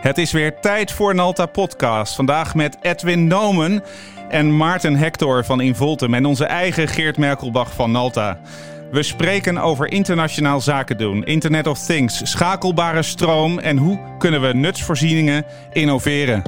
Het 0.00 0.18
is 0.18 0.32
weer 0.32 0.60
tijd 0.60 0.92
voor 0.92 1.14
Nalta 1.14 1.46
Podcast. 1.46 2.14
Vandaag 2.14 2.54
met 2.54 2.76
Edwin 2.80 3.26
Nomen 3.26 3.82
en 4.28 4.56
Maarten 4.56 4.96
Hector 4.96 5.44
van 5.44 5.60
Involtum 5.60 6.14
en 6.14 6.24
onze 6.24 6.44
eigen 6.44 6.88
Geert 6.88 7.16
Merkelbach 7.16 7.74
van 7.74 7.90
Nalta. 7.90 8.38
We 8.90 9.02
spreken 9.02 9.58
over 9.58 9.92
internationaal 9.92 10.60
zaken 10.60 10.98
doen, 10.98 11.24
Internet 11.24 11.66
of 11.66 11.78
Things, 11.78 12.30
schakelbare 12.30 13.02
stroom 13.02 13.58
en 13.58 13.76
hoe 13.76 13.98
kunnen 14.18 14.40
we 14.40 14.54
nutsvoorzieningen 14.54 15.44
innoveren. 15.72 16.42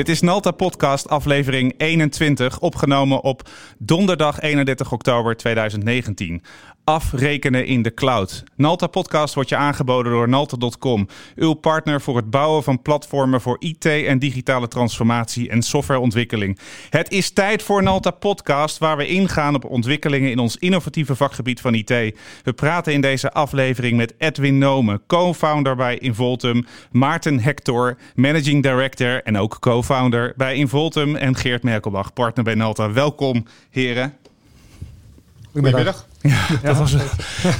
Dit 0.00 0.08
is 0.08 0.20
Nalta 0.20 0.50
Podcast 0.50 1.08
aflevering 1.08 1.74
21, 1.76 2.60
opgenomen 2.60 3.22
op 3.22 3.48
donderdag 3.78 4.40
31 4.40 4.92
oktober 4.92 5.36
2019 5.36 6.42
afrekenen 6.84 7.66
in 7.66 7.82
de 7.82 7.94
cloud. 7.94 8.44
Nalta 8.56 8.86
Podcast 8.86 9.34
wordt 9.34 9.48
je 9.48 9.56
aangeboden 9.56 10.12
door 10.12 10.28
Nalta.com, 10.28 11.08
uw 11.36 11.52
partner 11.52 12.00
voor 12.00 12.16
het 12.16 12.30
bouwen 12.30 12.62
van 12.62 12.82
platformen 12.82 13.40
voor 13.40 13.56
IT 13.58 13.84
en 13.84 14.18
digitale 14.18 14.68
transformatie 14.68 15.48
en 15.48 15.62
softwareontwikkeling. 15.62 16.58
Het 16.90 17.10
is 17.10 17.30
tijd 17.30 17.62
voor 17.62 17.82
Nalta 17.82 18.10
Podcast, 18.10 18.78
waar 18.78 18.96
we 18.96 19.06
ingaan 19.06 19.54
op 19.54 19.64
ontwikkelingen 19.64 20.30
in 20.30 20.38
ons 20.38 20.56
innovatieve 20.56 21.16
vakgebied 21.16 21.60
van 21.60 21.74
IT. 21.74 21.88
We 22.42 22.52
praten 22.54 22.92
in 22.92 23.00
deze 23.00 23.32
aflevering 23.32 23.96
met 23.96 24.14
Edwin 24.18 24.58
Nome, 24.58 25.00
co-founder 25.06 25.76
bij 25.76 25.98
Involtum, 25.98 26.66
Maarten 26.90 27.40
Hector, 27.40 27.96
managing 28.14 28.62
director 28.62 29.22
en 29.22 29.38
ook 29.38 29.58
co-founder 29.58 30.34
bij 30.36 30.54
Involtum 30.54 31.16
en 31.16 31.36
Geert 31.36 31.62
Merkelbach, 31.62 32.12
partner 32.12 32.44
bij 32.44 32.54
Nalta. 32.54 32.92
Welkom, 32.92 33.46
heren. 33.70 34.14
Goedemiddag. 35.52 36.09
Ja, 36.28 36.46
dat 36.62 36.76
was 36.76 36.94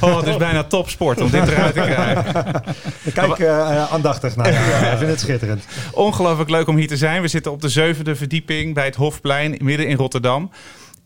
oh, 0.00 0.16
het 0.16 0.26
is 0.26 0.36
bijna 0.36 0.64
topsport 0.64 1.20
om 1.20 1.30
dit 1.30 1.48
eruit 1.48 1.74
te 1.74 1.80
krijgen. 1.80 2.62
Ik 3.02 3.14
kijk 3.14 3.38
uh, 3.38 3.92
aandachtig 3.92 4.36
naar 4.36 4.52
ja. 4.52 4.90
Ik 4.90 4.98
vind 4.98 5.10
het 5.10 5.20
schitterend. 5.20 5.64
Ongelooflijk 5.92 6.50
leuk 6.50 6.66
om 6.66 6.76
hier 6.76 6.88
te 6.88 6.96
zijn. 6.96 7.22
We 7.22 7.28
zitten 7.28 7.52
op 7.52 7.60
de 7.60 7.68
zevende 7.68 8.16
verdieping 8.16 8.74
bij 8.74 8.84
het 8.84 8.96
Hofplein, 8.96 9.56
midden 9.62 9.86
in 9.86 9.96
Rotterdam. 9.96 10.50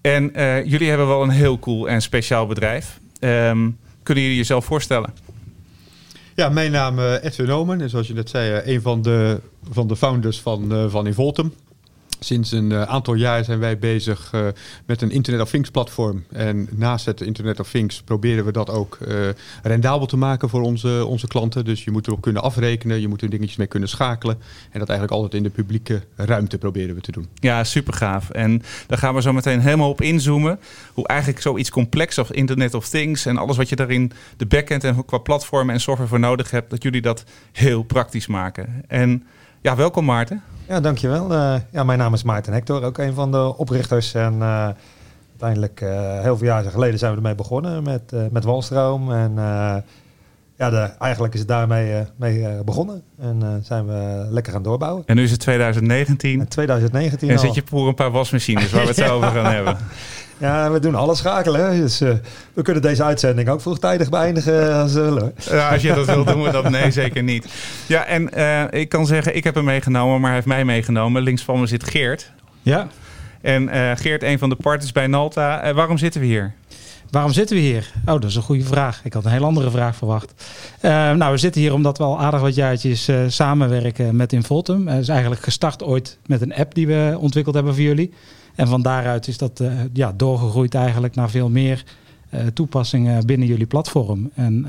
En 0.00 0.41
uh, 0.41 0.64
jullie 0.64 0.88
hebben 0.88 1.08
wel 1.08 1.22
een 1.22 1.30
heel 1.30 1.58
cool 1.58 1.88
en 1.88 2.02
speciaal 2.02 2.47
bedrijf. 2.47 2.98
Um, 3.20 3.78
kunnen 4.02 4.22
jullie 4.22 4.38
jezelf 4.38 4.64
voorstellen? 4.64 5.12
Ja, 6.34 6.48
mijn 6.48 6.70
naam 6.70 6.98
is 6.98 7.20
Edwin 7.20 7.50
Omen. 7.50 7.80
En 7.80 7.91
zoals 7.91 8.06
je 8.06 8.14
net 8.14 8.30
zei, 8.30 8.62
een 8.64 8.82
van 8.82 9.02
de, 9.02 9.41
van 9.70 9.88
de 9.88 9.97
founders 9.97 10.41
van, 10.41 10.91
van 10.91 11.06
Involtum. 11.06 11.52
Sinds 12.25 12.53
een 12.53 12.70
uh, 12.70 12.83
aantal 12.83 13.14
jaar 13.14 13.44
zijn 13.44 13.58
wij 13.58 13.78
bezig 13.78 14.33
uh, 14.34 14.47
met 14.86 15.03
een 15.03 15.11
Internet 15.11 15.42
of 15.42 15.50
Things 15.50 15.70
platform. 15.70 16.25
En 16.33 16.69
naast 16.70 17.06
het 17.06 17.20
Internet 17.20 17.61
of 17.61 17.70
Things 17.70 18.03
proberen 18.03 18.44
we 18.44 18.53
dat 18.53 18.70
ook 18.70 18.98
uh, 19.08 19.28
rendabel 19.62 20.06
te 20.06 20.16
maken 20.16 20.48
voor 20.48 20.61
onze, 20.61 21.05
onze 21.06 21.27
klanten. 21.27 21.64
Dus 21.64 21.84
je 21.84 21.91
moet 21.91 22.06
erop 22.06 22.20
kunnen 22.20 22.42
afrekenen, 22.42 23.00
je 23.00 23.08
moet 23.08 23.22
er 23.22 23.31
dingetjes 23.31 23.56
mee 23.56 23.66
kunnen 23.66 23.89
schakelen. 23.89 24.39
En 24.70 24.78
dat 24.78 24.89
eigenlijk 24.89 25.11
altijd 25.11 25.34
in 25.34 25.42
de 25.48 25.55
publieke 25.55 26.03
ruimte 26.16 26.58
proberen 26.58 26.94
we 26.94 27.00
te 27.00 27.12
doen. 27.12 27.28
Ja, 27.34 27.64
super 27.64 27.94
gaaf. 27.94 28.31
En 28.31 28.62
daar 28.86 28.98
gaan 28.98 29.14
we 29.14 29.22
zo 29.22 29.33
meteen 29.33 29.61
helemaal 29.61 29.91
op 29.91 30.00
inzoomen. 30.00 30.59
Hoe 30.92 31.06
eigenlijk 31.06 31.41
zoiets 31.41 31.70
complex 31.70 32.19
als 32.19 32.31
Internet 32.31 32.75
of 32.75 32.88
Things 32.88 33.27
en 33.27 33.36
alles 33.36 33.56
wat 33.56 33.69
je 33.69 33.77
daarin, 33.77 34.12
de 34.36 34.47
backend 34.47 34.84
en 34.84 35.05
qua 35.05 35.19
platformen 35.19 35.75
en 35.75 35.81
software 35.81 36.11
voor 36.11 36.20
nodig 36.20 36.50
hebt, 36.50 36.70
dat 36.70 36.83
jullie 36.83 37.03
dat 37.03 37.25
heel 37.53 37.83
praktisch 37.83 38.27
maken. 38.27 38.84
En 38.86 39.25
ja, 39.61 39.77
welkom 39.77 40.05
Maarten. 40.05 40.42
Ja, 40.68 40.80
dankjewel. 40.80 41.32
Uh, 41.32 41.54
ja, 41.70 41.84
mijn 41.84 41.98
naam 41.98 42.14
is 42.14 42.22
Maarten 42.22 42.52
Hector, 42.52 42.82
ook 42.82 42.98
een 42.98 43.14
van 43.14 43.30
de 43.30 43.56
oprichters. 43.56 44.14
En 44.14 44.34
uh, 44.34 44.68
uiteindelijk, 45.30 45.80
uh, 45.80 46.20
heel 46.20 46.36
veel 46.36 46.46
jaren 46.46 46.70
geleden 46.70 46.98
zijn 46.98 47.10
we 47.10 47.16
ermee 47.16 47.34
begonnen 47.34 47.82
met, 47.82 48.12
met 48.30 48.44
Walstroom. 48.44 49.12
En 49.12 49.34
ja, 50.56 50.70
de, 50.70 50.91
eigenlijk 50.98 51.34
is 51.34 51.41
het 51.41 51.48
daarmee 51.48 52.04
mee, 52.16 52.64
begonnen. 52.64 53.03
En 53.19 53.60
zijn 53.64 53.86
we 53.86 54.26
lekker 54.30 54.53
gaan 54.53 54.62
doorbouwen. 54.62 55.03
En 55.06 55.16
nu 55.16 55.22
is 55.22 55.30
het 55.30 55.41
2019. 55.41 56.41
En 56.41 56.48
2019 56.48 57.30
En 57.30 57.38
zit 57.38 57.54
je 57.54 57.62
voor 57.64 57.88
een 57.88 57.94
paar 57.94 58.10
wasmachines 58.10 58.70
waar 58.70 58.82
we 58.82 58.88
het 58.88 59.10
over 59.10 59.30
gaan 59.30 59.53
hebben. 59.53 59.76
Ja, 60.44 60.71
we 60.71 60.78
doen 60.78 60.94
alles 60.94 61.19
schakelen. 61.19 61.81
Dus 61.81 62.03
uh, 62.03 62.10
we 62.53 62.62
kunnen 62.62 62.82
deze 62.82 63.03
uitzending 63.03 63.49
ook 63.49 63.60
vroegtijdig 63.60 64.09
beëindigen 64.09 64.75
als 64.75 64.93
we 64.93 65.00
willen. 65.00 65.34
Ja, 65.50 65.69
als 65.69 65.82
je 65.82 65.94
dat 65.94 66.06
wil, 66.06 66.25
doen 66.25 66.43
we 66.43 66.50
dat. 66.50 66.71
Nee, 66.71 66.91
zeker 66.91 67.22
niet. 67.22 67.47
Ja, 67.87 68.05
en 68.05 68.31
uh, 68.37 68.81
ik 68.81 68.88
kan 68.88 69.06
zeggen, 69.06 69.37
ik 69.37 69.44
heb 69.44 69.54
hem 69.54 69.65
meegenomen, 69.65 70.15
maar 70.15 70.27
hij 70.27 70.34
heeft 70.34 70.47
mij 70.47 70.65
meegenomen. 70.65 71.22
Links 71.22 71.43
van 71.43 71.60
me 71.60 71.66
zit 71.66 71.84
Geert. 71.84 72.33
Ja. 72.62 72.87
En 73.41 73.62
uh, 73.62 73.91
Geert, 73.94 74.22
een 74.22 74.38
van 74.38 74.49
de 74.49 74.56
partners 74.56 74.93
bij 74.93 75.06
Nalta. 75.06 75.75
waarom 75.75 75.99
zitten 75.99 76.21
we 76.21 76.27
hier? 76.27 76.54
Waarom 77.10 77.33
zitten 77.33 77.56
we 77.56 77.62
hier? 77.62 77.93
Oh, 78.06 78.12
dat 78.12 78.25
is 78.25 78.37
een 78.37 78.43
goede 78.43 78.65
vraag. 78.65 79.00
Ik 79.04 79.12
had 79.12 79.25
een 79.25 79.31
heel 79.31 79.44
andere 79.44 79.71
vraag 79.71 79.97
verwacht. 79.97 80.33
Uh, 80.83 80.91
nou, 81.12 81.33
we 81.33 81.38
zitten 81.38 81.60
hier 81.60 81.72
omdat 81.72 81.99
we 81.99 82.04
al 82.04 82.21
aardig 82.21 82.41
wat 82.41 82.54
jaartjes 82.54 83.09
uh, 83.09 83.16
samenwerken 83.28 84.16
met 84.16 84.33
Involtum. 84.33 84.88
Het 84.88 85.00
is 85.00 85.09
eigenlijk 85.09 85.43
gestart 85.43 85.83
ooit 85.83 86.19
met 86.27 86.41
een 86.41 86.54
app 86.54 86.75
die 86.75 86.87
we 86.87 87.16
ontwikkeld 87.19 87.54
hebben 87.54 87.75
voor 87.75 87.83
jullie. 87.83 88.12
En 88.54 88.69
van 88.69 88.82
daaruit 88.82 89.28
is 89.28 89.38
dat 89.38 89.60
uh, 89.60 89.72
ja, 89.92 90.12
doorgegroeid 90.16 90.75
eigenlijk 90.75 91.15
naar 91.15 91.31
veel 91.31 91.48
meer 91.48 91.84
toepassingen 92.54 93.26
binnen 93.26 93.48
jullie 93.48 93.66
platform. 93.66 94.31
En 94.34 94.66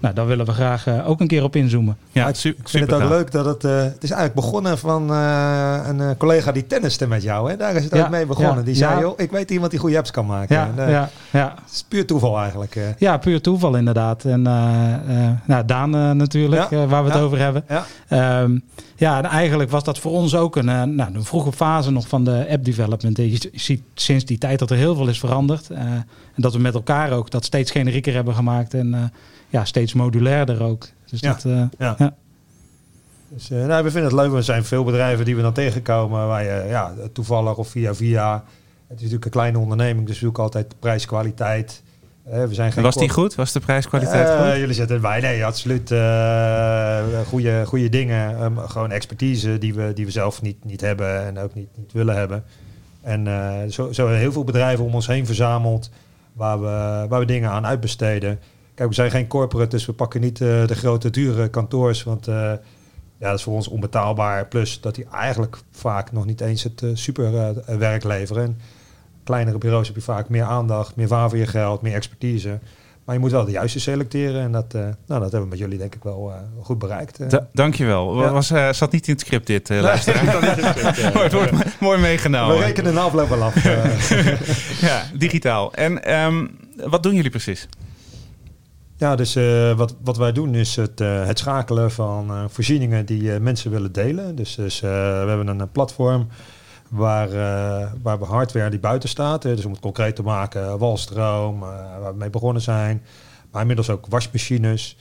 nou, 0.00 0.14
daar 0.14 0.26
willen 0.26 0.46
we 0.46 0.52
graag 0.52 0.86
uh, 0.86 1.08
ook 1.08 1.20
een 1.20 1.26
keer 1.26 1.42
op 1.42 1.56
inzoomen. 1.56 1.96
Ja, 2.12 2.28
ik 2.28 2.36
vind 2.64 2.90
het 2.90 2.92
ook 2.92 3.08
leuk 3.08 3.30
dat 3.32 3.44
het... 3.44 3.64
Uh, 3.64 3.82
het 3.82 4.02
is 4.02 4.10
eigenlijk 4.10 4.34
begonnen 4.34 4.78
van 4.78 5.10
uh, 5.10 5.80
een 5.86 6.16
collega 6.16 6.52
die 6.52 6.66
tenniste 6.66 7.06
met 7.06 7.22
jou. 7.22 7.50
Hè? 7.50 7.56
Daar 7.56 7.74
is 7.74 7.84
het 7.84 7.94
ja, 7.94 8.02
ook 8.02 8.10
mee 8.10 8.26
begonnen. 8.26 8.56
Ja, 8.56 8.62
die 8.62 8.74
zei, 8.74 8.94
ja. 8.94 9.00
joh, 9.00 9.12
ik 9.16 9.30
weet 9.30 9.50
iemand 9.50 9.70
die 9.70 9.80
goede 9.80 9.96
apps 9.96 10.10
kan 10.10 10.26
maken. 10.26 10.56
Ja, 10.56 10.70
en, 10.76 10.90
ja, 10.90 11.10
ja. 11.30 11.54
Het 11.64 11.74
is 11.74 11.84
puur 11.88 12.06
toeval 12.06 12.38
eigenlijk. 12.38 12.94
Ja, 12.98 13.16
puur 13.16 13.40
toeval 13.40 13.76
inderdaad. 13.76 14.24
En 14.24 14.42
nou, 14.42 15.64
Daan 15.66 16.16
natuurlijk, 16.16 16.70
waar 16.70 17.04
we 17.04 17.10
het 17.10 17.20
over 17.20 17.38
hebben. 17.38 17.64
Ja. 18.08 18.40
Um, 18.42 18.62
ja, 19.00 19.18
en 19.18 19.24
eigenlijk 19.24 19.70
was 19.70 19.84
dat 19.84 19.98
voor 19.98 20.12
ons 20.12 20.34
ook 20.34 20.56
een, 20.56 20.94
nou, 20.94 21.14
een 21.14 21.24
vroege 21.24 21.52
fase 21.52 21.90
nog 21.90 22.08
van 22.08 22.24
de 22.24 22.46
app 22.50 22.64
development. 22.64 23.16
Je 23.16 23.50
ziet 23.52 23.82
sinds 23.94 24.24
die 24.24 24.38
tijd 24.38 24.58
dat 24.58 24.70
er 24.70 24.76
heel 24.76 24.94
veel 24.94 25.08
is 25.08 25.18
veranderd. 25.18 25.70
en 25.70 26.06
dat 26.36 26.52
we 26.52 26.58
met 26.58 26.74
elkaar 26.74 27.12
ook 27.12 27.30
dat 27.30 27.44
steeds 27.44 27.70
generieker 27.70 28.14
hebben 28.14 28.34
gemaakt. 28.34 28.74
En 28.74 29.12
ja, 29.48 29.64
steeds 29.64 29.92
modulairder 29.92 30.62
ook. 30.62 30.88
Dus 31.10 31.20
ja. 31.20 31.32
dat, 31.32 31.44
uh, 31.44 31.62
ja. 31.78 31.94
ja. 31.98 32.14
Dus, 33.28 33.48
nou, 33.48 33.84
we 33.84 33.90
vinden 33.90 34.10
het 34.10 34.20
leuk. 34.20 34.32
Er 34.32 34.42
zijn 34.42 34.64
veel 34.64 34.84
bedrijven 34.84 35.24
die 35.24 35.36
we 35.36 35.42
dan 35.42 35.52
tegenkomen 35.52 36.26
waar 36.26 36.44
je 36.44 36.64
ja, 36.68 36.92
toevallig 37.12 37.56
of 37.56 37.68
via 37.68 37.94
via. 37.94 38.34
Het 38.34 38.96
is 38.96 38.96
natuurlijk 38.96 39.24
een 39.24 39.30
kleine 39.30 39.58
onderneming, 39.58 40.06
dus 40.06 40.14
we 40.14 40.24
zoeken 40.24 40.42
altijd 40.42 40.74
prijs-kwaliteit. 40.78 41.82
Uh, 42.28 42.44
we 42.44 42.54
zijn 42.54 42.72
geen 42.72 42.82
Was 42.82 42.96
die 42.96 43.08
goed? 43.08 43.34
Was 43.34 43.52
de 43.52 43.60
prijskwaliteit 43.60 44.28
goed? 44.28 44.58
Jullie 44.58 44.74
zetten 44.74 44.96
erbij. 44.96 45.20
Nee, 45.20 45.44
absoluut. 45.44 45.88
goede, 47.26 47.62
goede 47.66 47.88
dingen. 47.88 48.42
Um, 48.42 48.58
gewoon 48.58 48.90
expertise 48.90 49.58
die 49.58 49.74
we, 49.74 49.92
die 49.92 50.04
we 50.04 50.10
zelf 50.10 50.42
niet, 50.42 50.64
niet 50.64 50.80
hebben 50.80 51.26
en 51.26 51.38
ook 51.38 51.54
niet, 51.54 51.68
niet 51.76 51.92
willen 51.92 52.16
hebben. 52.16 52.44
En 53.02 53.26
zo, 53.72 53.92
zo 53.92 54.08
heel 54.08 54.32
veel 54.32 54.44
bedrijven 54.44 54.84
om 54.84 54.94
ons 54.94 55.06
heen 55.06 55.26
verzameld 55.26 55.90
waar 56.32 56.60
we, 56.60 57.06
waar 57.08 57.20
we 57.20 57.26
dingen 57.26 57.50
aan 57.50 57.66
uitbesteden. 57.66 58.38
Kijk, 58.74 58.88
we 58.88 58.94
zijn 58.94 59.10
geen 59.10 59.26
corporate, 59.26 59.68
dus 59.76 59.86
we 59.86 59.92
pakken 59.92 60.20
niet 60.20 60.40
uh, 60.40 60.66
de 60.66 60.74
grote 60.74 61.10
dure 61.10 61.48
kantoors. 61.48 62.02
Want 62.02 62.28
uh, 62.28 62.34
ja, 63.18 63.28
dat 63.28 63.34
is 63.38 63.42
voor 63.42 63.54
ons 63.54 63.68
onbetaalbaar. 63.68 64.46
Plus 64.46 64.80
dat 64.80 64.94
die 64.94 65.06
eigenlijk 65.12 65.58
vaak 65.70 66.12
nog 66.12 66.26
niet 66.26 66.40
eens 66.40 66.62
het 66.62 66.82
uh, 66.82 66.90
super 66.94 67.54
werk 67.78 68.04
leveren. 68.04 68.42
En 68.42 68.58
kleinere 69.24 69.58
bureaus 69.58 69.86
heb 69.86 69.96
je 69.96 70.02
vaak 70.02 70.28
meer 70.28 70.42
aandacht, 70.42 70.96
meer 70.96 71.08
waar 71.08 71.28
voor 71.28 71.38
je 71.38 71.46
geld, 71.46 71.82
meer 71.82 71.94
expertise. 71.94 72.58
Maar 73.04 73.14
je 73.14 73.20
moet 73.20 73.30
wel 73.30 73.44
de 73.44 73.50
juiste 73.50 73.80
selecteren. 73.80 74.42
En 74.42 74.52
dat, 74.52 74.72
nou, 74.72 74.94
dat 75.06 75.20
hebben 75.20 75.40
we 75.40 75.48
met 75.48 75.58
jullie 75.58 75.78
denk 75.78 75.94
ik 75.94 76.02
wel 76.02 76.32
goed 76.60 76.78
bereikt. 76.78 77.30
Da 77.30 77.48
dankjewel. 77.52 78.22
Ja. 78.22 78.32
Was, 78.32 78.46
zat 78.70 78.92
niet 78.92 79.06
in 79.06 79.12
het 79.12 79.22
script 79.22 79.46
dit, 79.46 79.70
uh, 79.70 79.80
luisteraar. 79.80 80.24
mooi, 81.14 81.28
mooi, 81.32 81.48
mooi, 81.80 81.98
meegenomen. 81.98 82.58
We 82.58 82.64
rekenen 82.64 82.92
de 82.92 83.00
afloop 83.00 83.28
wel 83.28 83.42
af. 83.42 83.64
ja, 84.88 85.02
digitaal. 85.14 85.72
En 85.72 86.14
um, 86.14 86.58
wat 86.76 87.02
doen 87.02 87.14
jullie 87.14 87.30
precies? 87.30 87.68
Ja, 89.00 89.16
dus 89.16 89.36
uh, 89.36 89.72
wat, 89.76 89.96
wat 90.02 90.16
wij 90.16 90.32
doen 90.32 90.54
is 90.54 90.76
het, 90.76 91.00
uh, 91.00 91.26
het 91.26 91.38
schakelen 91.38 91.90
van 91.90 92.30
uh, 92.30 92.44
voorzieningen 92.48 93.06
die 93.06 93.40
mensen 93.40 93.70
willen 93.70 93.92
delen. 93.92 94.36
Dus, 94.36 94.54
dus 94.54 94.80
we 94.80 94.86
hebben 95.26 95.48
een 95.48 95.70
platform 95.70 96.28
waar, 96.90 97.28
waar 98.02 98.18
we 98.18 98.24
hardware 98.24 98.70
die 98.70 98.78
buiten 98.78 99.08
staat. 99.08 99.42
dus 99.42 99.64
om 99.64 99.72
het 99.72 99.80
concreet 99.80 100.16
te 100.16 100.22
maken, 100.22 100.78
walstroom, 100.78 101.60
waar 102.00 102.12
we 102.12 102.18
mee 102.18 102.30
begonnen 102.30 102.62
zijn. 102.62 103.02
Maar 103.50 103.60
inmiddels 103.60 103.90
ook 103.90 104.06
wasmachines. 104.08 104.96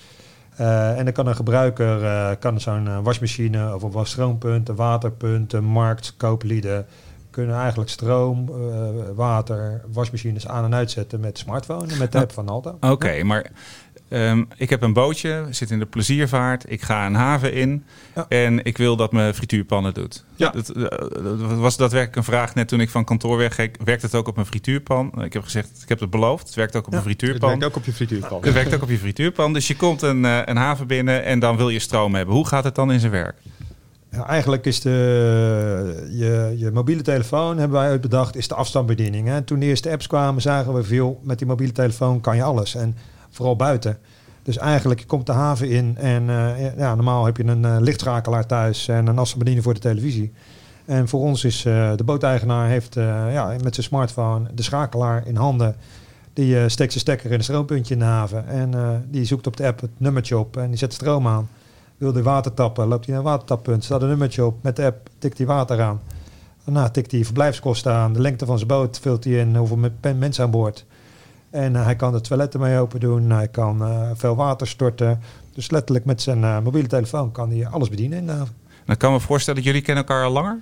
en 0.56 1.04
dan 1.04 1.14
kan 1.14 1.28
een 1.28 1.36
gebruiker 1.36 2.36
kan 2.38 2.60
zo'n 2.60 3.04
wasmachine 3.04 3.76
of 3.76 3.84
een 3.84 3.92
wasstroompunt, 3.92 4.70
een 4.70 4.76
waterpunt, 4.76 5.54
een 5.54 5.66
markt, 5.66 6.14
kooplieden 6.18 6.86
kunnen 7.30 7.56
eigenlijk 7.56 7.90
stroom, 7.90 8.50
water, 9.16 9.82
wasmachines 9.92 10.48
aan 10.48 10.64
en 10.64 10.76
uitzetten 10.76 11.20
met 11.20 11.38
smartphone 11.38 11.96
met 11.98 12.12
de 12.12 12.20
app 12.20 12.32
van 12.32 12.50
Alta. 12.50 12.70
Oké, 12.70 12.88
okay, 12.88 13.22
maar 13.22 13.52
Ehm, 14.10 14.44
ik 14.58 14.70
heb 14.70 14.82
een 14.82 14.94
bootje, 14.94 15.46
zit 15.50 15.72
in 15.72 15.80
de 15.80 15.86
pleziervaart. 15.86 16.72
Ik 16.72 16.82
ga 16.82 17.06
een 17.06 17.14
haven 17.16 17.54
in 17.54 17.84
Ja. 18.16 18.26
en 18.30 18.64
ik 18.66 18.78
wil 18.78 18.96
dat 18.96 19.12
mijn 19.12 19.34
frituurpan 19.34 19.84
het 19.84 19.96
doet. 19.96 20.24
Ja. 20.36 20.50
Dat, 20.50 20.70
eh, 20.70 20.84
dat 21.40 21.58
was 21.58 21.78
daadwerkelijk 21.78 22.16
een 22.18 22.24
vraag 22.34 22.56
net 22.56 22.68
toen 22.68 22.80
ik 22.82 22.90
van 22.90 23.04
kantoor 23.06 23.38
wegging. 23.38 23.72
Werkt 23.84 24.02
het 24.02 24.16
ook 24.16 24.28
op 24.28 24.36
mijn 24.36 24.48
frituurpan? 24.48 25.12
Ik 25.24 25.34
heb 25.34 25.44
gezegd, 25.44 25.70
ik 25.84 25.90
heb 25.90 26.00
het 26.00 26.10
beloofd. 26.10 26.46
Het 26.46 26.56
werkt 26.56 26.76
ook 26.76 26.86
op 26.88 26.94
Ja. 26.94 26.98
mijn 27.00 27.10
Het 27.10 27.18
frituurpan. 27.20 27.50
werkt 27.50 27.66
ook 27.66 27.76
op 27.76 27.86
je 27.86 27.94
frituurpan. 27.94 28.42
Het 28.42 28.54
werkt 28.54 28.74
ook 28.76 28.82
op 28.82 28.90
je 28.90 28.98
frituurpan. 28.98 29.54
Dus 29.54 29.68
je 29.68 29.76
komt 29.76 30.02
een, 30.02 30.26
eh, 30.26 30.40
een 30.46 30.58
haven 30.58 30.88
binnen 30.88 31.24
en 31.24 31.40
dan 31.40 31.58
wil 31.58 31.70
je 31.70 31.80
stroom 31.80 32.16
hebben. 32.16 32.36
Hoe 32.36 32.48
gaat 32.48 32.64
het 32.64 32.76
dan 32.76 32.92
in 32.92 33.00
zijn 33.00 33.12
werk? 33.12 33.36
Ja, 34.12 34.28
eigenlijk 34.28 34.66
is 34.66 34.80
de, 34.82 36.08
je, 36.12 36.54
je 36.58 36.72
mobiele 36.72 37.02
telefoon, 37.02 37.58
hebben 37.58 37.80
wij 37.80 37.90
uitbedacht, 37.90 38.36
is 38.36 38.48
de 38.48 38.56
afstandsbediening. 38.56 39.28
Hè. 39.28 39.42
Toen 39.42 39.60
de 39.60 39.66
eerste 39.66 39.92
apps 39.92 40.08
kwamen, 40.08 40.42
zagen 40.42 40.74
we 40.74 40.84
veel, 40.84 41.20
met 41.24 41.38
die 41.38 41.48
mobiele 41.48 41.72
telefoon 41.74 42.22
kan 42.22 42.36
je 42.36 42.44
alles. 42.44 42.76
En 42.76 42.96
vooral 43.40 43.56
buiten. 43.56 43.98
Dus 44.44 44.58
eigenlijk, 44.58 45.04
komt 45.08 45.26
de 45.26 45.32
haven 45.32 45.70
in 45.70 45.98
en 45.98 46.30
eh, 46.30 46.78
ja, 46.78 46.96
normaal 46.96 47.26
heb 47.26 47.38
je 47.38 47.44
een 47.44 47.66
eh, 47.66 47.76
lichtschakelaar 47.80 48.46
thuis 48.46 48.88
en 48.88 48.98
een 48.98 49.08
afstandsbediening 49.08 49.64
voor 49.64 49.74
de 49.74 49.80
televisie. 49.80 50.32
En 50.86 51.08
voor 51.08 51.20
ons 51.20 51.44
is 51.44 51.66
eh, 51.66 51.92
de 51.96 52.04
booteigenaar 52.04 52.68
heeft 52.68 52.94
ja, 53.32 53.56
met 53.64 53.74
zijn 53.74 53.86
smartphone 53.86 54.48
de 54.54 54.64
schakelaar 54.64 55.28
in 55.28 55.36
handen. 55.36 55.76
Die 56.34 56.70
steekt 56.70 56.92
zijn 56.92 57.04
stekker 57.04 57.32
in 57.32 57.38
een 57.38 57.44
stroompuntje 57.44 57.94
in 57.94 58.00
de 58.00 58.06
haven. 58.06 58.48
En 58.48 59.04
die 59.10 59.26
zoekt 59.26 59.48
op 59.48 59.58
de 59.58 59.66
app 59.66 59.82
het 59.82 59.92
nummertje 59.98 60.38
op 60.38 60.58
en 60.58 60.70
die 60.70 60.78
zet 60.78 60.94
stroom 60.94 61.28
aan. 61.28 61.50
Wil 61.98 62.14
hij 62.14 62.24
water 62.24 62.54
tappen, 62.54 62.88
loopt 62.88 63.06
hij 63.06 63.16
naar 63.16 63.24
een 63.24 63.30
watertappunt, 63.30 63.84
staat 63.84 64.02
een 64.02 64.08
nummertje 64.08 64.46
op. 64.46 64.64
Met 64.64 64.76
de 64.76 64.86
app 64.86 65.10
tikt 65.18 65.38
hij 65.38 65.48
water 65.48 65.82
aan. 65.82 66.02
Daarna 66.64 66.90
tikt 66.90 67.12
hij 67.12 67.26
verblijfskosten 67.26 67.94
aan, 67.94 68.14
de 68.14 68.22
lengte 68.22 68.46
van 68.46 68.58
zijn 68.58 68.68
boot 68.68 69.00
vult 69.00 69.24
hij 69.24 69.34
in, 69.34 69.56
hoeveel 69.56 69.80
mensen 70.18 70.44
aan 70.44 70.52
boord. 70.52 70.86
En 71.50 71.76
eh, 71.76 71.84
hij 71.84 71.96
kan 71.96 72.12
de 72.12 72.22
toiletten 72.22 72.60
mee 72.60 72.80
open 72.80 73.00
doen, 73.00 73.30
hij 73.30 73.48
kan 73.48 73.84
eh, 73.84 74.10
veel 74.14 74.36
water 74.36 74.68
storten. 74.68 75.20
Dus 75.54 75.72
letterlijk 75.72 76.06
met 76.06 76.22
zijn 76.22 76.44
eh, 76.44 76.60
mobiele 76.60 76.88
telefoon 76.88 77.32
kan 77.32 77.52
hij 77.52 77.68
alles 77.68 77.90
bedienen 77.90 78.18
in 78.18 78.26
de 78.26 78.32
haven. 78.32 78.56
Dan 78.86 78.98
kan 78.98 79.12
me 79.12 79.20
voorstellen, 79.20 79.62
jullie 79.62 79.82
kennen 79.82 80.06
elkaar 80.06 80.26
al 80.26 80.32
langer. 80.32 80.60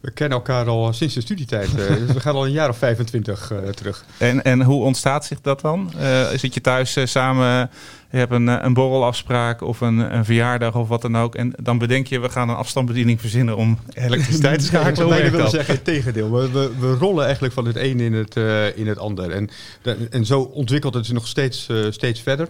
We 0.00 0.10
kennen 0.10 0.38
elkaar 0.38 0.66
al 0.66 0.92
sinds 0.92 1.14
de 1.14 1.20
studietijd. 1.20 1.68
eh, 1.68 1.96
dus 1.96 2.12
we 2.12 2.20
gaan 2.20 2.34
al 2.34 2.44
een 2.46 2.52
jaar 2.52 2.68
of 2.68 2.76
25 2.78 3.50
eh, 3.50 3.58
terug. 3.68 4.04
En, 4.18 4.42
en 4.44 4.62
hoe 4.62 4.82
ontstaat 4.84 5.24
zich 5.24 5.40
dat 5.40 5.60
dan? 5.60 5.92
Eh, 5.98 6.28
zit 6.28 6.54
je 6.54 6.60
thuis 6.60 6.96
eh, 6.96 7.06
samen, 7.06 7.70
je 8.10 8.16
hebt 8.16 8.32
een, 8.32 8.48
eh, 8.48 8.56
een 8.60 8.74
borrelafspraak 8.74 9.60
of 9.62 9.80
een, 9.80 9.98
een 10.16 10.24
verjaardag 10.24 10.74
of 10.74 10.88
wat 10.88 11.02
dan 11.02 11.16
ook. 11.16 11.34
En 11.34 11.52
dan 11.62 11.78
bedenk 11.78 12.06
je, 12.06 12.18
we 12.20 12.28
gaan 12.28 12.48
een 12.48 12.56
afstandsbediening 12.56 13.20
verzinnen 13.20 13.56
om 13.56 13.78
elektriciteit 13.92 14.58
te 14.58 14.64
Ik 14.64 14.70
schakelen. 14.70 15.08
werkt 15.08 15.22
willen 15.24 15.38
dat? 15.38 15.50
zeggen 15.50 15.74
het 15.74 15.84
tegendeel. 15.84 16.30
We, 16.32 16.50
we, 16.50 16.70
we 16.78 16.94
rollen 16.94 17.24
eigenlijk 17.24 17.54
van 17.54 17.64
het 17.66 17.76
een 17.76 18.00
in 18.00 18.12
het, 18.12 18.36
eh, 18.36 18.76
in 18.78 18.86
het 18.88 18.98
ander. 18.98 19.30
En, 19.30 19.48
en 20.10 20.26
zo 20.26 20.40
ontwikkelt 20.40 20.94
het 20.94 21.04
zich 21.06 21.14
nog 21.14 21.26
steeds, 21.26 21.66
eh, 21.68 21.76
steeds 21.90 22.20
verder. 22.20 22.48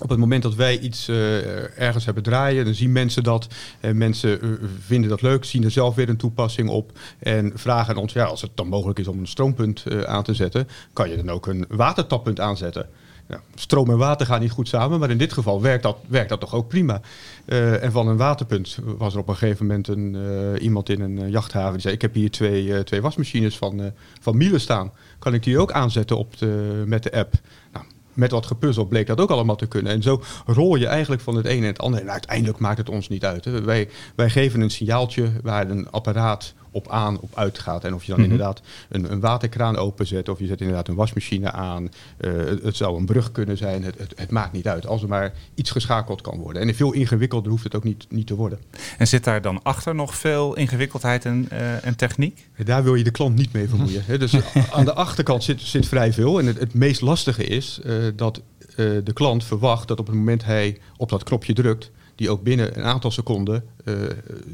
Op 0.00 0.08
het 0.08 0.18
moment 0.18 0.42
dat 0.42 0.54
wij 0.54 0.78
iets 0.78 1.08
eh, 1.08 1.80
ergens 1.80 2.04
hebben 2.04 2.22
draaien, 2.22 2.64
dan 2.64 2.74
zien 2.74 2.92
mensen 2.92 3.22
dat. 3.22 3.46
En 3.80 3.96
mensen 3.96 4.42
eh, 4.42 4.48
vinden 4.80 5.10
dat 5.10 5.22
leuk, 5.22 5.44
zien 5.44 5.64
er 5.64 5.70
zelf 5.70 5.94
weer 5.94 6.08
een 6.08 6.16
toepassing 6.16 6.68
op. 6.68 6.98
En 7.18 7.52
vragen 7.54 7.96
ons, 7.96 8.12
ja, 8.12 8.24
als 8.24 8.42
het 8.42 8.50
dan 8.54 8.68
mogelijk 8.68 8.98
is 8.98 9.08
om 9.08 9.18
een 9.18 9.26
stroompunt 9.26 9.86
eh, 9.86 10.00
aan 10.00 10.22
te 10.22 10.34
zetten, 10.34 10.68
kan 10.92 11.10
je 11.10 11.16
dan 11.16 11.30
ook 11.30 11.46
een 11.46 11.64
watertappunt 11.68 12.40
aanzetten. 12.40 12.88
Ja, 13.28 13.40
stroom 13.54 13.90
en 13.90 13.96
water 13.96 14.26
gaan 14.26 14.40
niet 14.40 14.50
goed 14.50 14.68
samen, 14.68 14.98
maar 14.98 15.10
in 15.10 15.18
dit 15.18 15.32
geval 15.32 15.62
werkt 15.62 15.82
dat, 15.82 15.96
werkt 16.06 16.28
dat 16.28 16.40
toch 16.40 16.54
ook 16.54 16.68
prima. 16.68 17.00
Eh, 17.44 17.82
en 17.82 17.92
van 17.92 18.08
een 18.08 18.16
waterpunt 18.16 18.78
was 18.98 19.14
er 19.14 19.20
op 19.20 19.28
een 19.28 19.36
gegeven 19.36 19.66
moment 19.66 19.88
een, 19.88 20.16
eh, 20.54 20.62
iemand 20.62 20.88
in 20.88 21.00
een 21.00 21.18
eh, 21.18 21.30
jachthaven 21.30 21.72
die 21.72 21.80
zei: 21.80 21.94
Ik 21.94 22.02
heb 22.02 22.14
hier 22.14 22.30
twee, 22.30 22.74
eh, 22.74 22.80
twee 22.80 23.00
wasmachines 23.00 23.56
van, 23.56 23.80
eh 23.80 23.86
van 24.20 24.36
Miele 24.36 24.58
staan. 24.58 24.92
Kan 25.18 25.34
ik 25.34 25.42
die 25.42 25.58
ook 25.58 25.72
aanzetten 25.72 26.18
op 26.18 26.38
de, 26.38 26.82
met 26.86 27.02
de 27.02 27.12
app? 27.12 27.34
Nou, 27.72 27.84
met 28.14 28.30
wat 28.30 28.46
gepuzzel 28.46 28.84
bleek 28.84 29.06
dat 29.06 29.20
ook 29.20 29.30
allemaal 29.30 29.56
te 29.56 29.66
kunnen. 29.66 29.92
En 29.92 30.02
zo 30.02 30.22
rol 30.46 30.76
je 30.76 30.86
eigenlijk 30.86 31.22
van 31.22 31.36
het 31.36 31.46
ene 31.46 31.60
en 31.60 31.66
het 31.66 31.78
andere. 31.78 32.02
En 32.02 32.10
uiteindelijk 32.10 32.58
maakt 32.58 32.78
het 32.78 32.88
ons 32.88 33.08
niet 33.08 33.24
uit. 33.24 33.44
Hè. 33.44 33.62
Wij, 33.62 33.88
wij 34.16 34.30
geven 34.30 34.60
een 34.60 34.70
signaaltje 34.70 35.32
waar 35.42 35.70
een 35.70 35.90
apparaat 35.90 36.54
op 36.74 36.88
aan, 36.88 37.20
op 37.20 37.30
uit 37.34 37.58
gaat. 37.58 37.84
En 37.84 37.94
of 37.94 38.04
je 38.04 38.10
dan 38.10 38.20
Mhm. 38.20 38.30
inderdaad 38.30 38.62
een, 38.88 39.12
een 39.12 39.20
waterkraan 39.20 39.76
openzet, 39.76 40.28
of 40.28 40.38
je 40.38 40.46
zet 40.46 40.60
inderdaad 40.60 40.88
een 40.88 40.94
wasmachine 40.94 41.52
aan. 41.52 41.88
Eh, 42.16 42.32
het, 42.62 42.76
zou 42.76 42.98
een 42.98 43.06
brug 43.06 43.32
kunnen 43.32 43.56
zijn. 43.56 43.84
Het, 43.84 43.98
het, 43.98 44.12
het 44.16 44.30
maakt 44.30 44.52
niet 44.52 44.68
uit. 44.68 44.86
Als 44.86 45.02
er 45.02 45.08
maar 45.08 45.32
iets 45.54 45.70
geschakeld 45.70 46.20
kan 46.20 46.38
worden. 46.38 46.62
En 46.62 46.74
veel 46.74 46.92
ingewikkelder 46.92 47.50
hoeft 47.50 47.64
het 47.64 47.74
ook 47.74 47.84
niet, 47.84 48.06
niet 48.08 48.26
te 48.26 48.34
worden. 48.34 48.58
En 48.98 49.06
zit 49.08 49.24
daar 49.24 49.42
dan 49.42 49.62
achter 49.62 49.94
nog 49.94 50.14
veel 50.14 50.54
ingewikkeldheid 50.56 51.24
en, 51.24 51.46
eh, 51.50 51.86
en 51.86 51.96
techniek? 51.96 52.48
Daar 52.64 52.82
wil 52.82 52.94
je 52.94 53.04
de 53.04 53.10
klant 53.10 53.34
niet 53.36 53.52
mee 53.52 53.68
vermoeien. 53.68 54.02
hè. 54.06 54.18
Dus 54.18 54.34
aan 54.72 54.84
de 54.84 54.94
achterkant 54.94 55.44
zit, 55.44 55.60
zit 55.60 55.88
vrij 55.88 56.12
veel. 56.12 56.38
En 56.38 56.46
het, 56.46 56.58
het 56.58 56.74
meest 56.74 57.00
lastige 57.00 57.44
is 57.44 57.80
eh, 57.84 57.94
dat 58.16 58.42
de 58.76 59.12
klant 59.12 59.44
verwacht 59.44 59.88
dat 59.88 59.98
op 59.98 60.06
het 60.06 60.14
moment 60.14 60.44
hij 60.44 60.78
op 60.96 61.08
dat 61.08 61.22
knopje 61.22 61.52
drukt, 61.52 61.90
die 62.14 62.30
ook 62.30 62.42
binnen 62.42 62.78
een 62.78 62.84
aantal 62.84 63.10
seconden 63.10 63.64
eh, 63.84 63.94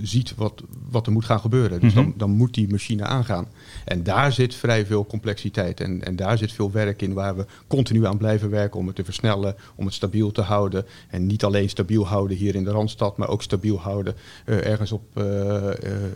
ziet 0.02 0.34
wat, 0.36 0.62
wat 0.90 1.06
er 1.06 1.12
moet 1.12 1.24
gaan 1.24 1.40
gebeuren. 1.40 1.80
Dus 1.80 1.92
Mhm. 1.94 2.02
dan, 2.02 2.14
dan 2.16 2.30
moet 2.30 2.54
die 2.54 2.68
machine 2.70 3.04
aangaan. 3.04 3.46
En 3.84 4.02
daar 4.02 4.32
zit 4.32 4.54
vrij 4.54 4.86
veel 4.86 5.06
complexiteit 5.06 5.80
en, 5.80 6.04
en 6.04 6.16
daar 6.16 6.38
zit 6.38 6.52
veel 6.52 6.70
werk 6.70 7.02
in 7.02 7.12
waar 7.12 7.36
we 7.36 7.46
continu 7.66 8.06
aan 8.06 8.16
blijven 8.18 8.50
werken 8.50 8.78
om 8.80 8.86
het 8.86 8.96
te 8.96 9.04
versnellen, 9.04 9.54
om 9.74 9.84
het 9.84 9.94
stabiel 9.94 10.32
te 10.32 10.40
houden. 10.40 10.86
En 11.08 11.26
niet 11.26 11.44
alleen 11.44 11.68
stabiel 11.68 12.06
houden 12.06 12.36
hier 12.36 12.54
in 12.54 12.64
de 12.64 12.70
Randstad, 12.70 13.16
maar 13.16 13.28
ook 13.28 13.42
stabiel 13.42 13.78
houden 13.80 14.14
eh, 14.44 14.66
ergens 14.66 14.92
op, 14.92 15.02
eh, 15.14 15.24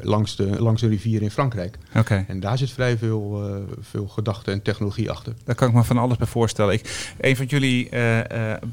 langs, 0.02 0.36
de, 0.36 0.44
langs 0.62 0.80
de 0.80 0.88
rivier 0.88 1.22
in 1.22 1.30
Frankrijk. 1.30 1.78
Oké, 1.96 2.24
En 2.28 2.40
daar 2.40 2.58
zit 2.58 2.70
vrij 2.70 2.98
veel, 2.98 3.42
veel 3.80 4.06
gedachte 4.08 4.50
en 4.50 4.62
technologie 4.62 5.10
achter. 5.10 5.34
daar 5.44 5.54
kan 5.54 5.68
ik 5.68 5.74
me 5.74 5.84
van 5.84 5.98
alles 5.98 6.16
bij 6.16 6.26
voorstellen. 6.26 6.74
Ik, 6.74 7.12
een 7.20 7.36
van 7.36 7.46
jullie 7.46 7.88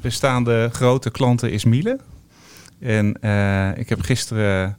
bestaande 0.00 0.68
grote 0.72 1.10
klanten 1.10 1.52
is 1.52 1.64
Miele. 1.64 1.98
En 2.82 3.20
eh, 3.20 3.78
ik 3.78 3.88
heb 3.88 4.00
gisteren 4.00 4.78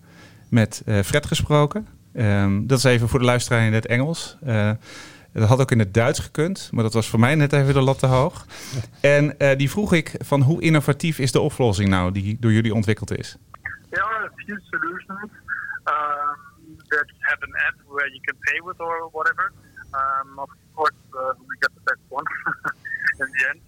met 0.49 0.81
eh, 0.85 0.99
Fred 0.99 1.25
gesproken. 1.25 1.87
Ehm, 2.13 2.65
dat 2.65 2.77
is 2.77 2.83
even 2.83 3.09
voor 3.09 3.19
de 3.19 3.25
luisteraar 3.25 3.65
in 3.65 3.73
het 3.73 3.85
Engels. 3.85 4.37
Eh, 4.45 4.71
dat 5.31 5.47
had 5.47 5.61
ook 5.61 5.71
in 5.71 5.79
het 5.79 5.93
Duits 5.93 6.19
gekund, 6.19 6.69
maar 6.71 6.83
dat 6.83 6.93
was 6.93 7.09
voor 7.09 7.19
mij 7.19 7.35
net 7.35 7.53
even 7.53 7.73
de 7.73 7.81
lat 7.81 7.99
te 7.99 8.05
hoog. 8.05 8.45
En 9.01 9.35
die 9.57 9.69
vroeg 9.69 9.93
ik 9.93 10.15
van 10.19 10.41
hoe 10.41 10.61
innovatief 10.61 11.19
is 11.19 11.31
de 11.31 11.39
oplossing 11.39 11.89
nou 11.89 12.11
die 12.11 12.37
door 12.39 12.51
jullie 12.51 12.73
ontwikkeld 12.73 13.17
is? 13.17 13.37
There 13.89 14.03
are 14.03 14.25
a 14.25 14.31
few 14.35 14.59
solutions 14.71 15.31
um, 15.85 16.37
that 16.87 17.05
have 17.19 17.37
an 17.41 17.53
app 17.67 17.75
where 17.87 18.09
you 18.09 18.21
can 18.21 18.35
pay 18.39 18.61
with 18.65 18.79
or 18.79 19.09
whatever. 19.11 19.51
Um, 19.91 20.39
of 20.39 20.49
course, 20.73 20.97
uh, 21.11 21.19
we 21.47 21.55
got 21.59 21.71
the 21.73 21.83
best 21.83 22.01
one 22.09 22.25
in 23.21 23.27
the 23.31 23.47
end. 23.49 23.59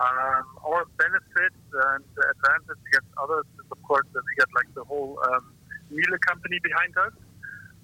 Um, 0.00 0.44
our 0.64 0.86
benefit 0.96 1.52
and 1.72 2.04
advantage 2.34 2.80
against 2.88 3.10
others 3.16 3.46
course, 3.88 4.06
we 4.14 4.34
got 4.38 4.50
like 4.54 4.70
the 4.74 4.84
whole 4.84 5.18
um, 5.28 5.52
Miele 5.90 6.18
company 6.26 6.58
behind 6.62 6.92
us. 7.06 7.14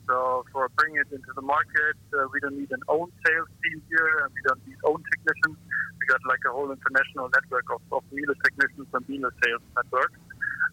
So 0.06 0.44
for 0.52 0.68
bringing 0.76 0.98
it 1.04 1.10
into 1.12 1.32
the 1.38 1.42
market, 1.42 1.96
uh, 2.12 2.26
we 2.32 2.40
don't 2.40 2.58
need 2.58 2.72
an 2.72 2.82
own 2.88 3.08
sales 3.24 3.50
team 3.62 3.78
here, 3.88 4.10
and 4.24 4.30
we 4.34 4.42
don't 4.48 4.62
need 4.66 4.80
own 4.84 5.00
technicians. 5.12 5.56
We 6.00 6.04
got 6.12 6.22
like 6.26 6.42
a 6.48 6.52
whole 6.56 6.70
international 6.72 7.30
network 7.36 7.66
of, 7.70 7.80
of 7.92 8.02
Miele 8.10 8.34
technicians 8.42 8.88
and 8.92 9.02
Miele 9.08 9.30
sales 9.42 9.62
network. 9.76 10.12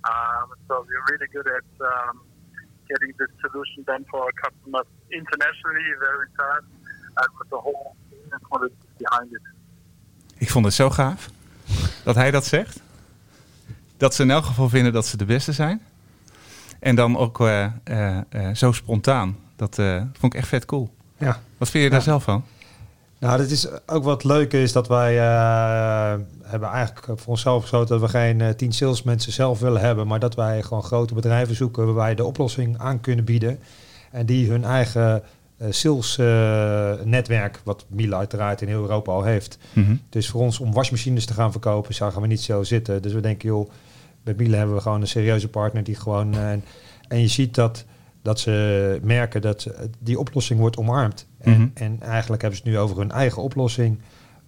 Um, 0.10 0.48
so 0.68 0.74
we're 0.88 1.06
really 1.12 1.30
good 1.36 1.48
at 1.48 1.70
um, 1.86 2.22
getting 2.90 3.14
this 3.20 3.32
solution 3.44 3.84
done 3.84 4.06
for 4.10 4.24
our 4.26 4.36
customers 4.44 4.88
internationally 5.12 5.88
very 6.00 6.28
fast 6.38 6.66
and 7.22 7.30
with 7.38 7.50
the 7.50 7.60
whole 7.60 7.96
quality 8.50 8.76
behind 8.98 9.30
it. 9.34 9.46
Ik 10.38 10.50
vond 10.50 10.66
het 10.66 10.74
zo 10.74 10.90
gaaf 10.90 11.30
dat 12.04 12.16
hij 12.16 12.32
dat 12.32 12.46
zegt. 12.46 12.87
Dat 13.98 14.14
ze 14.16 14.24
in 14.24 14.32
elk 14.32 14.46
geval 14.46 14.70
vinden 14.70 14.94
dat 14.94 15.06
ze 15.06 15.18
de 15.18 15.26
beste 15.26 15.52
zijn. 15.52 15.82
En 16.80 16.96
dan 16.96 17.18
ook 17.18 17.40
eh, 17.42 17.66
eh, 17.84 18.18
eh, 18.30 18.56
zo 18.56 18.72
spontaan. 18.72 19.38
Dat 19.56 19.76
vond 20.14 20.34
ik 20.34 20.40
echt 20.40 20.48
vet 20.48 20.66
cool. 20.66 20.90
Ja. 21.18 21.40
Wat 21.58 21.70
vind 21.70 21.84
je 21.84 21.90
daar 21.90 22.00
Ja. 22.00 22.06
zelf 22.06 22.24
van? 22.24 22.44
Nou, 23.20 23.38
dat 23.38 23.50
is 23.50 23.68
ook 23.86 24.04
wat 24.04 24.24
leuk 24.24 24.54
is 24.54 24.72
dat 24.72 24.88
wij 24.88 25.14
hebben 26.44 26.70
eigenlijk 26.70 27.20
voor 27.20 27.32
onszelf 27.32 27.62
besloten 27.62 28.00
dat 28.00 28.12
we 28.12 28.18
geen 28.18 28.56
tien 28.56 28.72
salesmensen 28.74 29.32
zelf 29.32 29.60
willen 29.60 29.82
hebben, 29.82 30.08
maar 30.08 30.20
dat 30.20 30.36
wij 30.36 30.62
gewoon 30.64 30.84
grote 30.84 31.14
bedrijven 31.14 31.56
zoeken 31.56 31.86
waar 31.86 31.96
wij 31.96 32.16
de 32.16 32.26
oplossing 32.26 32.78
aan 32.78 33.00
kunnen 33.02 33.26
bieden 33.26 33.60
en 34.12 34.26
die 34.26 34.50
hun 34.50 34.64
eigen 34.64 35.24
sales 35.70 36.18
eh, 36.18 36.92
netwerk, 37.04 37.62
wat 37.64 37.86
Miele 37.88 38.16
uiteraard 38.16 38.62
in 38.62 38.68
heel 38.68 38.82
Europa 38.82 39.12
al 39.12 39.24
heeft. 39.24 39.58
Mhm. 39.74 39.96
Dus 40.10 40.30
voor 40.30 40.42
ons 40.42 40.60
om 40.60 40.74
wasmachines 40.74 41.26
te 41.26 41.34
gaan 41.34 41.52
verkopen, 41.52 41.94
zagen 41.94 42.22
we 42.22 42.28
niet 42.28 42.42
zo 42.42 42.64
zitten. 42.64 43.02
Dus 43.02 43.14
we 43.14 43.20
denken, 43.20 43.50
joh, 43.50 43.70
bij 44.36 44.36
Miele 44.46 44.58
hebben 44.58 44.76
we 44.76 44.82
gewoon 44.82 45.02
een 45.02 45.08
serieuze 45.08 45.48
partner 45.50 45.84
die 45.84 45.96
gewoon. 45.96 46.34
eh, 46.34 46.52
en, 46.52 46.64
en 47.08 47.20
je 47.22 47.28
ziet 47.28 47.56
dat, 47.56 47.86
dat 48.22 48.40
ze 48.40 49.00
merken 49.04 49.42
dat 49.42 49.68
die 50.00 50.20
oplossing 50.20 50.60
wordt 50.60 50.78
omarmd. 50.78 51.28
En, 51.40 51.52
Mhm. 51.52 51.68
en 51.74 51.98
eigenlijk 52.02 52.42
hebben 52.42 52.60
ze 52.60 52.66
het 52.66 52.74
nu 52.76 52.80
over 52.80 52.98
hun 52.98 53.12
eigen 53.12 53.42
oplossing. 53.42 54.00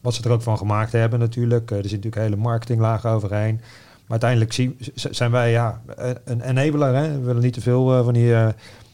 Wat 0.02 0.14
ze 0.14 0.24
er 0.24 0.32
ook 0.32 0.42
van 0.42 0.58
gemaakt 0.58 0.92
hebben 0.92 1.20
natuurlijk. 1.20 1.72
Eh, 1.72 1.78
er 1.78 1.84
zit 1.84 1.92
natuurlijk 1.92 2.16
een 2.16 2.22
hele 2.32 2.36
marketinglaag 2.50 3.06
overheen. 3.06 3.56
Maar 3.56 4.22
uiteindelijk 4.22 4.54
zien, 4.54 4.78
zijn 4.94 5.32
wij 5.32 5.52
ja, 5.52 5.82
een- 6.26 6.42
enabler. 6.42 6.96
Hè? 6.96 7.12
We 7.20 7.26
willen 7.26 7.42
niet 7.42 7.54
te 7.54 7.62
veel 7.62 7.98
eh, 7.98 8.04
van 8.04 8.14
die 8.14 8.34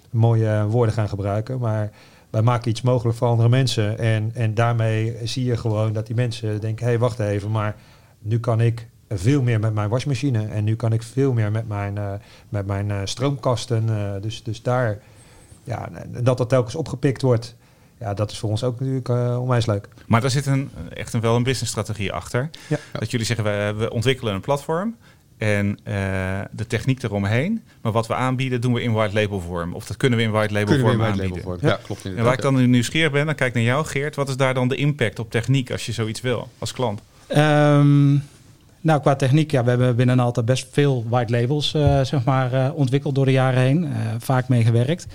mooie 0.09 0.65
woorden 0.67 0.93
gaan 0.95 1.09
gebruiken. 1.09 1.59
Maar 1.59 1.91
wij 2.29 2.41
maken 2.41 2.69
iets 2.69 2.81
mogelijk 2.81 3.17
voor 3.17 3.27
andere 3.27 3.49
mensen. 3.49 3.97
En, 3.99 4.31
en 4.33 4.53
daarmee 4.53 5.17
zie 5.23 5.45
je 5.45 5.57
gewoon 5.57 5.93
dat 5.93 6.07
die 6.07 6.15
mensen 6.15 6.61
denken... 6.61 6.83
hé, 6.85 6.91
hey, 6.91 6.99
wacht 6.99 7.19
even, 7.19 7.51
maar 7.51 7.75
nu 8.19 8.39
kan 8.39 8.61
ik 8.61 8.87
veel 9.17 9.41
meer 9.41 9.59
met 9.59 9.73
mijn 9.73 9.89
wasmachine. 9.89 10.45
En 10.47 10.63
nu 10.63 10.75
kan 10.75 10.93
ik 10.93 11.03
veel 11.03 11.33
meer 11.33 11.51
met 11.51 11.67
mijn, 11.67 11.97
eh, 11.97 12.11
met 12.49 12.65
mijn 12.67 12.91
eh, 12.91 12.97
stroomkasten. 13.03 13.89
eh, 13.89 14.21
dus, 14.21 14.43
dus 14.43 14.61
daar, 14.61 14.97
ja, 15.63 15.89
en 15.93 16.23
dat 16.23 16.37
dat 16.37 16.49
telkens 16.49 16.75
opgepikt 16.75 17.21
wordt. 17.21 17.55
Ja, 17.99 18.13
dat 18.13 18.31
is 18.31 18.39
voor 18.39 18.49
ons 18.49 18.63
ook 18.63 18.79
natuurlijk 18.79 19.09
eh 19.09 19.37
onwijs 19.41 19.65
leuk. 19.65 19.87
Maar 20.07 20.21
daar 20.21 20.29
zit 20.31 20.45
een, 20.45 20.69
echt 20.93 21.13
een, 21.13 21.21
wel 21.21 21.35
een 21.35 21.43
businessstrategie 21.43 22.11
achter. 22.13 22.49
Ja. 22.67 22.77
Dat 22.91 23.11
jullie 23.11 23.25
zeggen, 23.25 23.45
we, 23.45 23.73
we 23.77 23.89
ontwikkelen 23.91 24.33
een 24.33 24.41
platform 24.41 24.95
en 25.37 25.79
eh, 25.83 25.93
de 26.51 26.67
techniek 26.67 27.03
eromheen. 27.03 27.63
Maar 27.81 27.91
wat 27.91 28.07
we 28.07 28.15
aanbieden, 28.15 28.61
doen 28.61 28.73
we 28.73 28.81
in 28.81 28.91
white 28.93 29.13
label 29.13 29.39
vorm. 29.41 29.73
Of 29.73 29.85
dat 29.85 29.97
kunnen 29.97 30.19
we 30.19 30.25
in 30.25 30.31
white 30.31 30.53
label 30.53 30.67
Kunnen 30.67 30.85
we 30.85 30.91
vorm 30.91 31.01
white 31.05 31.21
aanbieden. 31.21 31.45
label 31.47 31.59
vorm. 31.59 31.69
Ja, 31.71 31.79
klopt 31.85 32.03
En 32.03 32.09
inderdaad. 32.09 32.25
waar 32.25 32.45
ik 32.45 32.53
dan 32.53 32.55
nu 32.61 32.67
nieuwsgierig 32.67 33.11
ben, 33.11 33.25
dan 33.25 33.35
kijk 33.35 33.49
ik 33.49 33.55
naar 33.55 33.63
jou 33.73 33.85
Geert. 33.85 34.15
Wat 34.15 34.29
is 34.29 34.37
daar 34.37 34.53
dan 34.53 34.67
de 34.67 34.75
impact 34.75 35.19
op 35.19 35.31
techniek 35.31 35.71
als 35.71 35.85
je 35.85 35.91
zoiets 35.91 36.21
wil 36.21 36.49
als 36.57 36.71
klant? 36.71 37.01
Ehm, 37.27 38.17
nou, 38.85 39.01
qua 39.01 39.15
techniek, 39.15 39.51
ja, 39.51 39.63
we 39.63 39.69
hebben 39.69 39.95
binnen 39.95 40.19
altijd 40.19 40.45
best 40.45 40.67
veel 40.71 41.05
white 41.09 41.39
labels 41.39 41.73
eh, 41.73 42.01
zeg 42.01 42.23
maar, 42.23 42.53
eh, 42.53 42.69
ontwikkeld 42.75 43.15
door 43.15 43.25
de 43.25 43.31
jaren 43.31 43.61
heen. 43.61 43.83
Eh, 43.83 43.91
vaak 44.17 44.47
mee 44.47 44.63
gewerkt. 44.63 45.07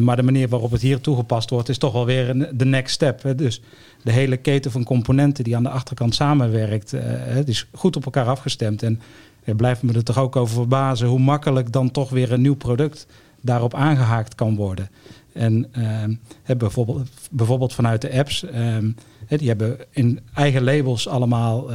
Maar 0.00 0.16
de 0.16 0.22
manier 0.22 0.48
waarop 0.48 0.70
het 0.70 0.80
hier 0.80 1.00
toegepast 1.00 1.50
wordt, 1.50 1.68
is 1.68 1.78
toch 1.78 1.92
wel 1.92 2.06
weer 2.06 2.48
de 2.56 2.64
next 2.64 2.94
step. 2.94 3.32
Dus 3.36 3.62
de 4.02 4.12
hele 4.12 4.36
keten 4.36 4.70
van 4.70 4.84
componenten 4.84 5.44
die 5.44 5.56
aan 5.56 5.62
de 5.62 5.68
achterkant 5.68 6.14
samenwerkt, 6.14 6.90
het 6.90 7.48
is 7.48 7.66
goed 7.72 7.96
op 7.96 8.04
elkaar 8.04 8.26
afgestemd. 8.26 8.82
En 8.82 9.00
ik 9.44 9.56
blijf 9.56 9.82
me 9.82 9.92
er 9.92 10.04
toch 10.04 10.18
ook 10.18 10.36
over 10.36 10.54
verbazen 10.54 11.08
hoe 11.08 11.18
makkelijk 11.18 11.72
dan 11.72 11.90
toch 11.90 12.10
weer 12.10 12.32
een 12.32 12.40
nieuw 12.40 12.56
product 12.56 13.06
daarop 13.40 13.74
aangehaakt 13.74 14.34
kan 14.34 14.56
worden. 14.56 14.90
En 15.32 15.66
ehm, 15.72 16.14
bijvoorbeeld, 16.58 17.08
bijvoorbeeld 17.30 17.74
vanuit 17.74 18.00
de 18.00 18.12
apps, 18.12 18.44
ehm, 18.44 18.90
die 19.28 19.48
hebben 19.48 19.76
in 19.90 20.20
eigen 20.34 20.62
labels 20.62 21.08
allemaal 21.08 21.70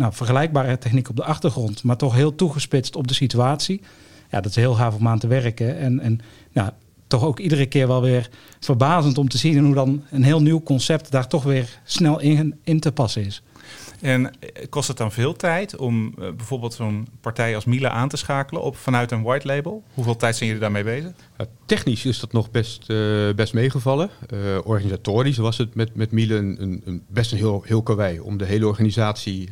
nou, 0.00 0.12
vergelijkbare 0.14 0.78
techniek 0.78 1.08
op 1.08 1.16
de 1.16 1.24
achtergrond, 1.24 1.82
maar 1.82 1.96
toch 1.96 2.14
heel 2.14 2.34
toegespitst 2.34 2.96
op 2.96 3.08
de 3.08 3.14
situatie. 3.14 3.80
Ja, 4.30 4.40
dat 4.40 4.50
is 4.50 4.56
heel 4.56 4.74
gaaf 4.74 4.94
om 4.94 5.08
aan 5.08 5.18
te 5.18 5.26
werken. 5.26 5.78
En, 5.78 6.00
en 6.00 6.20
nou, 6.52 6.70
toch 7.06 7.24
ook 7.24 7.38
iedere 7.38 7.66
keer 7.66 7.86
wel 7.86 8.02
weer 8.02 8.30
verbazend 8.60 9.18
om 9.18 9.28
te 9.28 9.38
zien 9.38 9.64
hoe 9.64 9.74
dan 9.74 10.02
een 10.10 10.22
heel 10.22 10.42
nieuw 10.42 10.62
concept 10.62 11.10
daar 11.10 11.26
toch 11.26 11.42
weer 11.42 11.80
snel 11.84 12.20
in, 12.20 12.54
in 12.64 12.80
te 12.80 12.92
passen 12.92 13.24
is. 13.24 13.42
En 14.00 14.30
eh, 14.40 14.68
kost 14.68 14.88
het 14.88 14.96
dan 14.96 15.12
veel 15.12 15.32
tijd 15.32 15.76
om 15.76 16.14
eh, 16.18 16.30
bijvoorbeeld 16.36 16.74
zo'n 16.74 17.08
partij 17.20 17.54
als 17.54 17.64
Miele 17.64 17.88
aan 17.90 18.08
te 18.08 18.16
schakelen 18.16 18.62
op, 18.62 18.76
vanuit 18.76 19.10
een 19.10 19.22
white 19.22 19.46
label? 19.46 19.82
Hoeveel 19.94 20.16
tijd 20.16 20.36
zijn 20.36 20.48
jullie 20.48 20.62
daarmee 20.62 20.84
bezig? 20.84 21.12
Ja, 21.38 21.46
technisch 21.66 22.04
is 22.04 22.20
dat 22.20 22.32
nog 22.32 22.50
best, 22.50 22.90
eh, 22.90 22.96
best 23.36 23.54
meegevallen. 23.54 24.10
Organisatorisch 24.64 25.36
was 25.36 25.58
het 25.58 25.74
met, 25.74 25.94
met 25.94 26.10
Miele 26.10 26.34
een, 26.34 26.62
een, 26.62 26.82
een 26.84 27.02
best 27.08 27.32
een 27.32 27.38
heel, 27.38 27.62
heel 27.66 27.82
karwei 27.82 28.20
om 28.20 28.36
de 28.36 28.44
hele 28.44 28.66
organisatie 28.66 29.48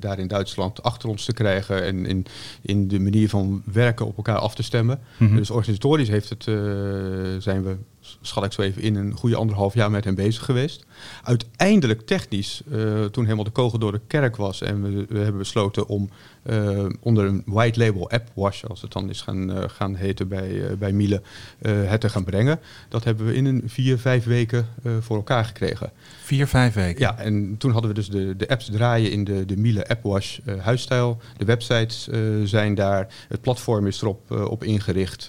daar 0.00 0.18
in 0.18 0.28
Duitsland 0.28 0.82
achter 0.82 1.08
ons 1.08 1.24
te 1.24 1.32
krijgen 1.32 1.84
en 1.84 2.06
in, 2.06 2.26
in 2.62 2.88
de 2.88 3.00
manier 3.00 3.28
van 3.28 3.62
werken 3.72 4.06
op 4.06 4.16
elkaar 4.16 4.38
af 4.38 4.54
te 4.54 4.62
stemmen. 4.62 5.00
Mhm. 5.16 5.36
Dus 5.36 5.50
organisatorisch 5.50 6.08
heeft 6.08 6.28
het, 6.28 6.42
zijn 7.42 7.62
we, 7.62 7.76
schat 8.20 8.44
ik 8.44 8.52
zo 8.52 8.62
even, 8.62 8.82
in 8.82 8.94
een 8.94 9.12
goede 9.12 9.36
anderhalf 9.36 9.74
jaar 9.74 9.90
met 9.90 10.04
hem 10.04 10.14
bezig 10.14 10.44
geweest. 10.44 10.86
Uiteindelijk 11.22 12.06
technisch, 12.06 12.62
eh, 12.70 13.04
toen 13.04 13.24
helemaal 13.24 13.44
de 13.44 13.50
kogel 13.50 13.78
door 13.78 13.92
de 13.92 14.00
kerk 14.06 14.36
was 14.36 14.62
en 14.62 14.82
we, 14.82 15.04
we 15.08 15.18
hebben 15.18 15.38
besloten 15.38 15.86
om 15.86 16.10
eh, 16.42 16.86
onder 17.00 17.24
een 17.24 17.42
white 17.46 17.78
label 17.78 18.10
app 18.10 18.28
wash, 18.34 18.64
als 18.64 18.82
het 18.82 18.92
dan 18.92 19.10
is 19.10 19.20
gaan, 19.20 19.52
eh, 19.52 19.68
gaan 19.68 19.94
heten 19.94 20.28
bij, 20.28 20.76
bij 20.78 20.92
Miele, 20.92 21.22
het 21.66 22.00
te 22.00 22.08
gaan 22.08 22.24
brengen. 22.24 22.60
Dat 22.88 23.04
hebben 23.04 23.26
we 23.26 23.34
in 23.34 23.44
een 23.44 23.62
vier, 23.66 23.98
vijf 23.98 24.24
weken 24.24 24.66
voor 25.00 25.16
elkaar 25.16 25.44
gekregen. 25.44 25.90
Vier, 26.22 26.46
vijf 26.46 26.74
weken. 26.74 27.00
Ja, 27.00 27.18
en 27.18 27.56
toen 27.58 27.70
hadden 27.70 27.90
we 27.90 27.96
dus 27.96 28.08
de, 28.08 28.36
de 28.36 28.48
apps 28.48 28.70
draaien 28.70 29.10
in 29.10 29.24
de, 29.24 29.44
de 29.44 29.56
Miele 29.56 29.88
AppWash 29.88 30.38
huisstijl. 30.58 31.20
De 31.36 31.44
websites 31.44 32.08
zijn 32.44 32.74
daar. 32.74 33.08
Het 33.28 33.40
platform 33.40 33.86
is 33.86 34.00
erop 34.02 34.30
op 34.30 34.64
ingericht. 34.64 35.28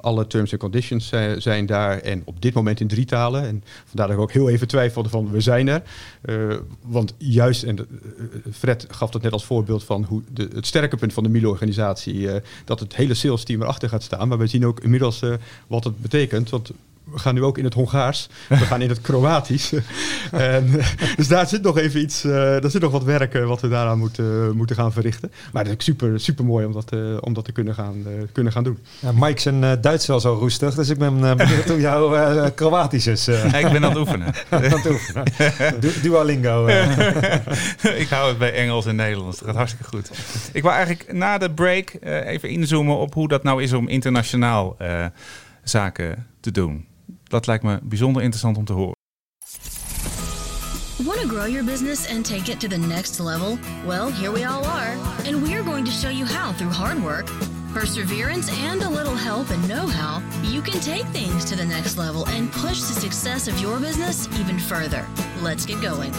Alle 0.00 0.26
terms 0.26 0.50
and 0.50 0.60
conditions 0.60 1.08
zijn, 1.08 1.42
zijn 1.42 1.66
daar. 1.66 1.98
En 1.98 2.22
op 2.24 2.42
dit 2.42 2.54
moment 2.54 2.80
in 2.80 2.88
drie 2.88 3.04
talen. 3.04 3.46
En 3.46 3.64
vandaar 3.84 4.06
dat 4.06 4.16
ik 4.16 4.22
ook 4.22 4.32
heel 4.32 4.48
even 4.48 4.57
twijfelde 4.66 5.08
van 5.08 5.30
we 5.30 5.40
zijn 5.40 5.68
er. 5.68 5.82
Eh, 6.20 6.56
want 6.82 7.14
juist, 7.18 7.62
en 7.62 7.78
eh, 7.78 7.84
Fred 8.52 8.86
gaf 8.90 9.10
dat 9.10 9.22
net 9.22 9.32
als 9.32 9.44
voorbeeld 9.44 9.84
van 9.84 10.04
hoe 10.04 10.22
de, 10.32 10.48
het 10.54 10.66
sterke 10.66 10.96
punt 10.96 11.12
van 11.12 11.22
de 11.22 11.28
Miele-organisatie. 11.28 12.30
eh, 12.32 12.40
dat 12.64 12.80
het 12.80 12.96
hele 12.96 13.14
sales 13.14 13.44
team 13.44 13.62
erachter 13.62 13.88
gaat 13.88 14.02
staan. 14.02 14.28
Maar 14.28 14.38
we 14.38 14.46
zien 14.46 14.66
ook 14.66 14.80
inmiddels 14.80 15.22
wat 15.66 15.84
het 15.84 16.00
betekent. 16.00 16.50
Want 16.50 16.70
we 17.12 17.18
gaan 17.18 17.34
nu 17.34 17.42
ook 17.42 17.58
in 17.58 17.64
het 17.64 17.74
Hongaars. 17.74 18.28
We 18.48 18.56
gaan 18.56 18.80
in 18.82 18.88
het 18.88 19.00
Kroatisch. 19.00 19.72
en, 20.32 20.78
eh, 20.78 20.86
dus 21.16 21.28
daar 21.28 21.46
zit 21.46 21.62
nog 21.62 21.78
even 21.78 22.00
iets, 22.00 22.24
eh 22.24 22.32
daar 22.32 22.70
zit 22.70 22.82
nog 22.82 22.92
wat 22.92 23.04
werk 23.04 23.34
eh, 23.34 23.44
wat 23.46 23.60
we 23.60 23.68
daaraan 23.68 23.98
moeten, 23.98 24.56
moeten 24.56 24.76
gaan 24.76 24.92
verrichten. 24.92 25.32
Maar 25.52 25.64
het 25.66 25.78
is 25.78 25.84
super, 25.84 26.20
super 26.20 26.44
mooi 26.44 26.66
om 26.66 26.72
dat, 26.72 26.92
eh, 26.92 27.00
om 27.20 27.32
dat 27.34 27.44
te 27.44 27.52
kunnen 27.52 27.74
gaan, 27.74 27.94
eh, 28.06 28.12
kunnen 28.32 28.52
gaan 28.52 28.64
doen. 28.64 28.78
Ja, 29.00 29.12
Mike 29.14 29.40
zijn 29.40 29.64
eh, 29.64 29.72
Duits 29.80 30.06
wel 30.06 30.20
zo 30.20 30.32
roestig, 30.34 30.74
dus 30.74 30.88
ik 30.88 30.98
ben 30.98 31.18
uh, 31.18 31.34
benieuwd 31.34 31.68
hoe 31.68 31.80
jouw 31.80 32.14
eh, 32.14 32.46
Kroatisch 32.54 33.06
is. 33.06 33.28
eh, 33.28 33.44
Ik 33.44 33.52
ben 33.72 33.84
aan 33.84 33.90
het 33.90 33.96
oefenen. 33.98 34.26
aan 34.50 34.62
het 34.62 34.86
oefenen. 34.90 35.24
Du- 35.80 36.00
Duolingo. 36.02 36.66
eh. 36.66 36.96
ik 38.02 38.08
hou 38.08 38.28
het 38.28 38.38
bij 38.38 38.52
Engels 38.54 38.86
en 38.86 38.96
Nederlands. 38.96 39.38
Dat 39.38 39.46
gaat 39.48 39.56
hartstikke 39.56 39.88
goed. 39.88 40.10
Ik 40.52 40.62
wil 40.62 40.70
eigenlijk 40.70 41.12
na 41.12 41.38
de 41.38 41.50
break 41.50 41.88
eh, 41.90 42.26
even 42.26 42.48
inzoomen 42.48 42.96
op 42.96 43.14
hoe 43.14 43.28
dat 43.28 43.42
nou 43.42 43.62
is 43.62 43.72
om 43.72 43.88
internationaal 43.88 44.74
eh, 44.78 45.04
zaken 45.62 46.26
te 46.40 46.50
doen. 46.50 46.86
Dat 47.28 47.46
lijkt 47.46 47.64
me 47.64 47.78
bijzonder 47.82 48.22
interessant 48.22 48.56
om 48.56 48.64
te 48.64 48.72
horen. 48.72 48.96
Want 51.04 51.20
to 51.20 51.28
grow 51.28 51.46
your 51.46 51.64
business 51.64 52.08
and 52.08 52.24
take 52.24 52.50
it 52.50 52.60
to 52.60 52.68
the 52.68 52.76
next 52.76 53.18
level? 53.18 53.58
Well, 53.86 54.10
here 54.10 54.32
we 54.32 54.46
all 54.46 54.64
are, 54.64 54.96
and 55.26 55.42
we're 55.42 55.62
going 55.62 55.84
to 55.84 55.90
show 55.90 56.10
you 56.10 56.26
how 56.26 56.52
through 56.52 56.74
hard 56.74 57.02
work, 57.02 57.30
perseverance, 57.72 58.50
and 58.70 58.82
a 58.82 58.90
little 58.90 59.16
help 59.16 59.50
and 59.50 59.68
know 59.68 59.86
how 59.86 60.20
you 60.42 60.62
can 60.62 60.80
take 60.80 61.04
things 61.12 61.44
to 61.44 61.56
the 61.56 61.64
next 61.64 61.96
level 61.96 62.26
and 62.26 62.50
push 62.50 62.80
the 62.80 63.00
success 63.00 63.48
of 63.48 63.60
your 63.60 63.78
business 63.80 64.28
even 64.40 64.58
further. 64.58 65.04
Let's 65.42 65.66
get 65.66 65.80
going. 65.80 66.12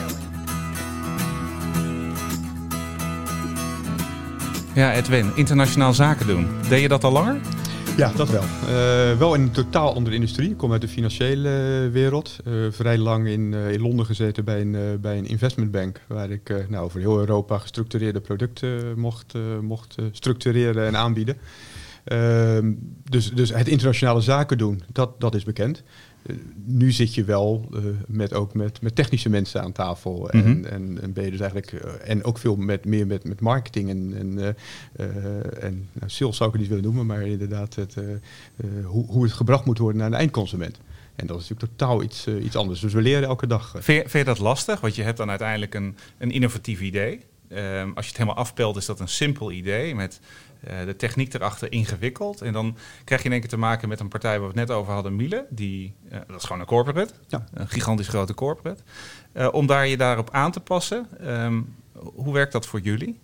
Ja, 4.74 4.94
Edwin, 4.94 5.32
internationaal 5.36 5.94
zaken 5.94 6.28
doen. 6.28 6.48
Deed 6.70 6.82
je 6.82 6.88
dat 6.88 7.04
al 7.04 7.12
langer? 7.12 7.42
Ja, 8.00 8.12
dat 8.16 8.30
wel. 8.30 8.42
Eh, 8.42 9.18
wel 9.18 9.34
in 9.34 9.42
een 9.42 9.52
totaal 9.52 9.94
andere 9.94 10.16
industrie. 10.16 10.50
Ik 10.50 10.58
kom 10.58 10.72
uit 10.72 10.82
de 10.82 10.88
financiële 10.88 11.50
eh, 11.50 11.92
wereld. 11.92 12.36
Eh, 12.46 12.54
vrij 12.70 12.98
lang 12.98 13.28
in, 13.28 13.54
in 13.54 13.82
Londen 13.82 14.06
gezeten 14.06 14.46
bij 14.46 14.62
een, 14.62 15.02
bij 15.02 15.18
een 15.18 15.26
investmentbank. 15.26 16.02
Waar 16.08 16.30
ik 16.30 16.66
nou, 16.70 16.86
over 16.86 17.00
heel 17.00 17.20
Europa 17.20 17.58
gestructureerde 17.58 18.22
producten 18.22 19.00
mocht, 19.00 19.34
mocht 19.62 19.96
structureren 20.12 20.86
en 20.86 20.98
aanbieden. 20.98 21.38
Ehm, 22.04 22.74
dus, 23.10 23.32
dus 23.32 23.54
het 23.54 23.68
internationale 23.68 24.22
zaken 24.22 24.58
doen, 24.58 24.82
dat, 24.92 25.20
dat 25.20 25.36
is 25.36 25.44
bekend. 25.44 25.84
Eh, 26.26 26.36
nu 26.66 26.92
zit 26.92 27.14
je 27.16 27.24
wel 27.24 27.68
eh, 27.74 27.80
met, 28.08 28.34
ook 28.34 28.54
met, 28.54 28.82
met 28.82 28.96
technische 28.96 29.30
mensen 29.30 29.62
aan 29.62 29.72
tafel. 29.72 30.30
En, 30.30 30.40
Mhm. 30.40 30.66
en, 30.66 31.02
en 31.02 31.14
ben 31.14 31.24
je 31.24 31.32
dus 31.32 31.40
eigenlijk. 31.40 31.72
eh, 31.74 32.10
en 32.10 32.24
ook 32.24 32.38
veel 32.38 32.56
met, 32.56 32.86
meer 32.86 33.08
met, 33.08 33.24
met 33.24 33.42
marketing 33.42 33.90
en, 33.90 34.14
en, 34.18 34.56
en 35.62 35.88
nou, 35.94 36.10
sales 36.10 36.38
zou 36.38 36.50
ik 36.50 36.56
het 36.56 36.60
niet 36.60 36.68
willen 36.68 36.84
noemen, 36.84 37.06
maar 37.06 37.22
inderdaad 37.28 37.76
het, 37.76 37.96
hoe, 38.84 39.06
hoe 39.06 39.24
het 39.24 39.34
gebracht 39.34 39.66
moet 39.66 39.78
worden 39.78 40.02
naar 40.02 40.10
de 40.10 40.16
eindconsument. 40.16 40.80
En 41.16 41.28
dat 41.28 41.40
is 41.42 41.50
natuurlijk 41.50 41.78
totaal 41.78 42.04
iets, 42.04 42.28
iets 42.28 42.56
anders. 42.56 42.80
Dus 42.80 42.94
we 42.94 43.02
leren 43.02 43.28
elke 43.28 43.48
dag. 43.48 43.70
Vind 43.72 43.86
je, 44.04 44.10
vind 44.10 44.12
je 44.12 44.34
dat 44.34 44.40
lastig? 44.40 44.80
Want 44.82 44.96
je 44.96 45.04
hebt 45.04 45.18
dan 45.18 45.30
uiteindelijk 45.30 45.76
een, 45.76 45.96
een 46.18 46.32
innovatief 46.32 46.82
idee. 46.82 47.20
Ehm, 47.50 47.88
als 47.96 48.06
je 48.06 48.12
het 48.12 48.18
helemaal 48.18 48.36
afpelt, 48.44 48.78
is 48.78 48.86
dat 48.86 49.00
een 49.00 49.08
simpel 49.08 49.52
idee 49.52 49.96
met 49.96 50.20
de 50.86 50.96
techniek 50.98 51.34
erachter 51.34 51.72
ingewikkeld. 51.72 52.42
En 52.42 52.54
dan 52.54 52.76
krijg 53.04 53.22
je 53.22 53.28
in 53.28 53.32
één 53.34 53.42
keer 53.42 53.50
te 53.50 53.58
maken 53.58 53.90
met 53.90 54.00
een 54.00 54.08
partij 54.08 54.32
waar 54.40 54.50
we 54.54 54.60
het 54.60 54.68
net 54.68 54.78
over 54.78 54.94
hadden, 54.94 55.16
Miele. 55.16 55.46
Die, 55.50 55.94
eh, 56.10 56.20
dat 56.28 56.38
is 56.38 56.44
gewoon 56.44 56.60
een 56.62 56.68
corporate, 56.68 57.14
Ja. 57.28 57.46
een 57.54 57.68
gigantisch 57.68 58.08
grote 58.08 58.34
corporate. 58.34 58.84
Eh, 59.32 59.48
om 59.52 59.68
daar 59.68 59.88
je 59.88 59.98
daarop 59.98 60.30
aan 60.32 60.52
te 60.52 60.60
passen. 60.60 61.08
Ehm, 61.20 61.62
hoe 62.16 62.34
werkt 62.34 62.52
dat 62.52 62.66
voor 62.66 62.80
jullie? 62.80 63.20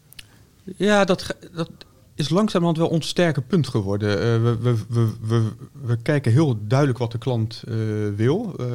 Ja, 0.63 1.03
dat, 1.05 1.35
dat 1.53 1.69
is 2.15 2.29
langzamerhand 2.29 2.77
wel 2.77 2.87
ons 2.87 3.07
sterke 3.07 3.41
punt 3.41 3.67
geworden. 3.67 4.09
Eh, 4.09 4.41
we, 4.41 4.57
we, 4.61 4.75
we, 4.89 5.09
we, 5.21 5.51
we 5.81 5.97
kijken 6.01 6.31
heel 6.31 6.57
duidelijk 6.67 6.99
wat 6.99 7.11
de 7.11 7.17
klant 7.17 7.63
eh, 7.67 7.75
wil. 8.15 8.53
Eh, 8.59 8.65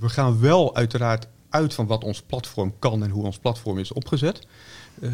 we 0.00 0.08
gaan 0.08 0.40
wel 0.40 0.74
uiteraard 0.74 1.26
uit 1.48 1.74
van 1.74 1.86
wat 1.86 2.04
ons 2.04 2.22
platform 2.22 2.74
kan 2.78 3.02
en 3.02 3.10
hoe 3.10 3.24
ons 3.24 3.38
platform 3.38 3.78
is 3.78 3.92
opgezet. 3.92 4.46
Eh, 5.00 5.10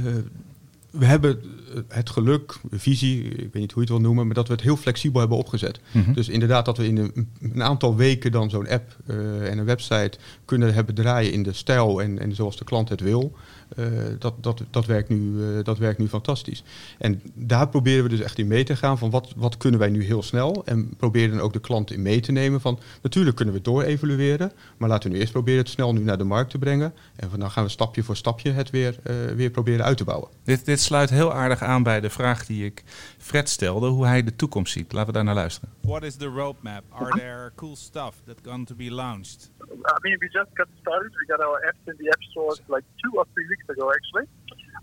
we 0.92 1.04
hebben 1.04 1.40
het 1.88 2.10
geluk, 2.10 2.58
visie, 2.70 3.24
ik 3.24 3.52
weet 3.52 3.54
niet 3.54 3.72
hoe 3.72 3.82
je 3.82 3.88
het 3.92 3.98
wil 3.98 4.00
noemen, 4.00 4.26
maar 4.26 4.34
dat 4.34 4.46
we 4.46 4.52
het 4.52 4.62
heel 4.62 4.76
flexibel 4.76 5.20
hebben 5.20 5.38
opgezet. 5.38 5.80
Mhm. 5.92 6.12
Dus 6.12 6.28
inderdaad 6.28 6.64
dat 6.64 6.76
we 6.76 6.86
in 6.86 6.96
een, 6.96 7.28
een 7.40 7.62
aantal 7.62 7.96
weken 7.96 8.32
dan 8.32 8.50
zo'n 8.50 8.68
app 8.68 8.96
eh, 9.06 9.50
en 9.50 9.58
een 9.58 9.64
website 9.64 10.18
kunnen 10.44 10.74
hebben 10.74 10.94
draaien 10.94 11.32
in 11.32 11.42
de 11.42 11.52
stijl 11.52 12.02
en, 12.02 12.18
en 12.18 12.34
zoals 12.34 12.56
de 12.56 12.64
klant 12.64 12.88
het 12.88 13.00
wil. 13.00 13.36
Eh, 13.76 13.86
dat, 14.18 14.34
dat, 14.40 14.62
dat, 14.70 14.86
werkt 14.86 15.08
nu, 15.08 15.42
eh, 15.42 15.64
dat 15.64 15.78
werkt 15.78 15.98
nu 15.98 16.08
fantastisch. 16.08 16.62
En 16.98 17.20
daar 17.34 17.68
proberen 17.68 18.02
we 18.02 18.08
dus 18.08 18.20
echt 18.20 18.38
in 18.38 18.46
mee 18.46 18.64
te 18.64 18.76
gaan 18.76 18.98
van 18.98 19.10
wat, 19.10 19.32
wat 19.36 19.56
kunnen 19.56 19.80
wij 19.80 19.88
nu 19.88 20.04
heel 20.04 20.22
snel. 20.22 20.62
En 20.64 20.96
proberen 20.96 21.30
dan 21.30 21.40
ook 21.40 21.52
de 21.52 21.60
klant 21.60 21.90
in 21.90 22.02
mee 22.02 22.20
te 22.20 22.32
nemen 22.32 22.60
van 22.60 22.78
natuurlijk 23.02 23.36
kunnen 23.36 23.54
we 23.54 23.60
het 23.60 23.70
door 23.70 23.82
evalueren. 23.82 24.52
Maar 24.76 24.88
laten 24.88 25.08
we 25.08 25.14
nu 25.14 25.20
eerst 25.20 25.32
proberen 25.32 25.60
het 25.60 25.68
snel 25.68 25.92
nu 25.92 26.00
naar 26.00 26.18
de 26.18 26.24
markt 26.24 26.50
te 26.50 26.58
brengen. 26.58 26.94
En 27.16 27.28
dan 27.38 27.50
gaan 27.50 27.64
we 27.64 27.70
stapje 27.70 28.02
voor 28.02 28.16
stapje 28.16 28.50
het 28.50 28.70
weer, 28.70 28.98
eh, 29.02 29.14
weer 29.36 29.50
proberen 29.50 29.84
uit 29.84 29.96
te 29.96 30.04
bouwen. 30.04 30.28
Dit, 30.44 30.64
dit 30.64 30.80
sluit 30.80 31.10
heel 31.10 31.34
aardig 31.34 31.62
aan 31.62 31.82
bij 31.82 32.00
de 32.00 32.10
vraag 32.10 32.46
die 32.46 32.64
ik 32.64 32.84
Fred 33.22 33.48
stelde, 33.48 33.86
hoe 33.88 34.06
hij 34.06 34.22
de 34.22 34.36
toekomst 34.36 34.72
ziet. 34.72 34.92
Laten 34.92 35.06
we 35.06 35.12
daar 35.12 35.24
naar 35.24 35.34
luisteren. 35.34 35.68
What 35.80 36.02
is 36.02 36.16
the 36.16 36.26
roadmap? 36.26 36.82
Are 36.88 37.10
there 37.18 37.52
cool 37.54 37.76
stuff 37.76 38.14
that 38.26 38.36
going 38.42 38.66
to 38.66 38.74
be 38.74 38.90
launched? 38.90 39.50
I 39.60 39.98
mean, 40.04 40.16
we 40.18 40.28
just 40.38 40.50
got 40.54 40.68
started. 40.80 41.10
We 41.20 41.24
got 41.32 41.40
our 41.46 41.58
apps 41.68 41.82
in 41.90 41.94
the 41.98 42.08
app 42.14 42.22
stores 42.22 42.60
like 42.66 42.84
two 43.02 43.12
or 43.18 43.24
three 43.34 43.46
weeks 43.52 43.68
ago, 43.68 43.84
actually. 43.98 44.26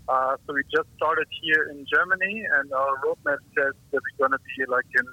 Uh, 0.08 0.34
so 0.46 0.52
we 0.54 0.62
just 0.76 0.88
started 0.96 1.26
here 1.42 1.62
in 1.72 1.78
Germany, 1.94 2.34
and 2.56 2.72
our 2.72 2.92
roadmap 3.04 3.40
says 3.56 3.74
that 3.90 4.00
we're 4.04 4.18
going 4.24 4.36
to 4.38 4.42
be 4.56 4.64
like 4.76 4.90
in 5.00 5.06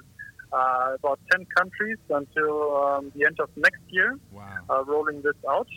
uh, 0.58 0.94
about 1.00 1.18
10 1.30 1.46
countries 1.58 1.98
until 2.20 2.52
um, 2.84 3.12
the 3.14 3.22
end 3.28 3.38
of 3.40 3.48
next 3.56 3.82
year, 3.88 4.10
Wow. 4.32 4.44
uh, 4.70 4.84
rolling 4.84 5.20
this 5.22 5.36
out. 5.54 5.68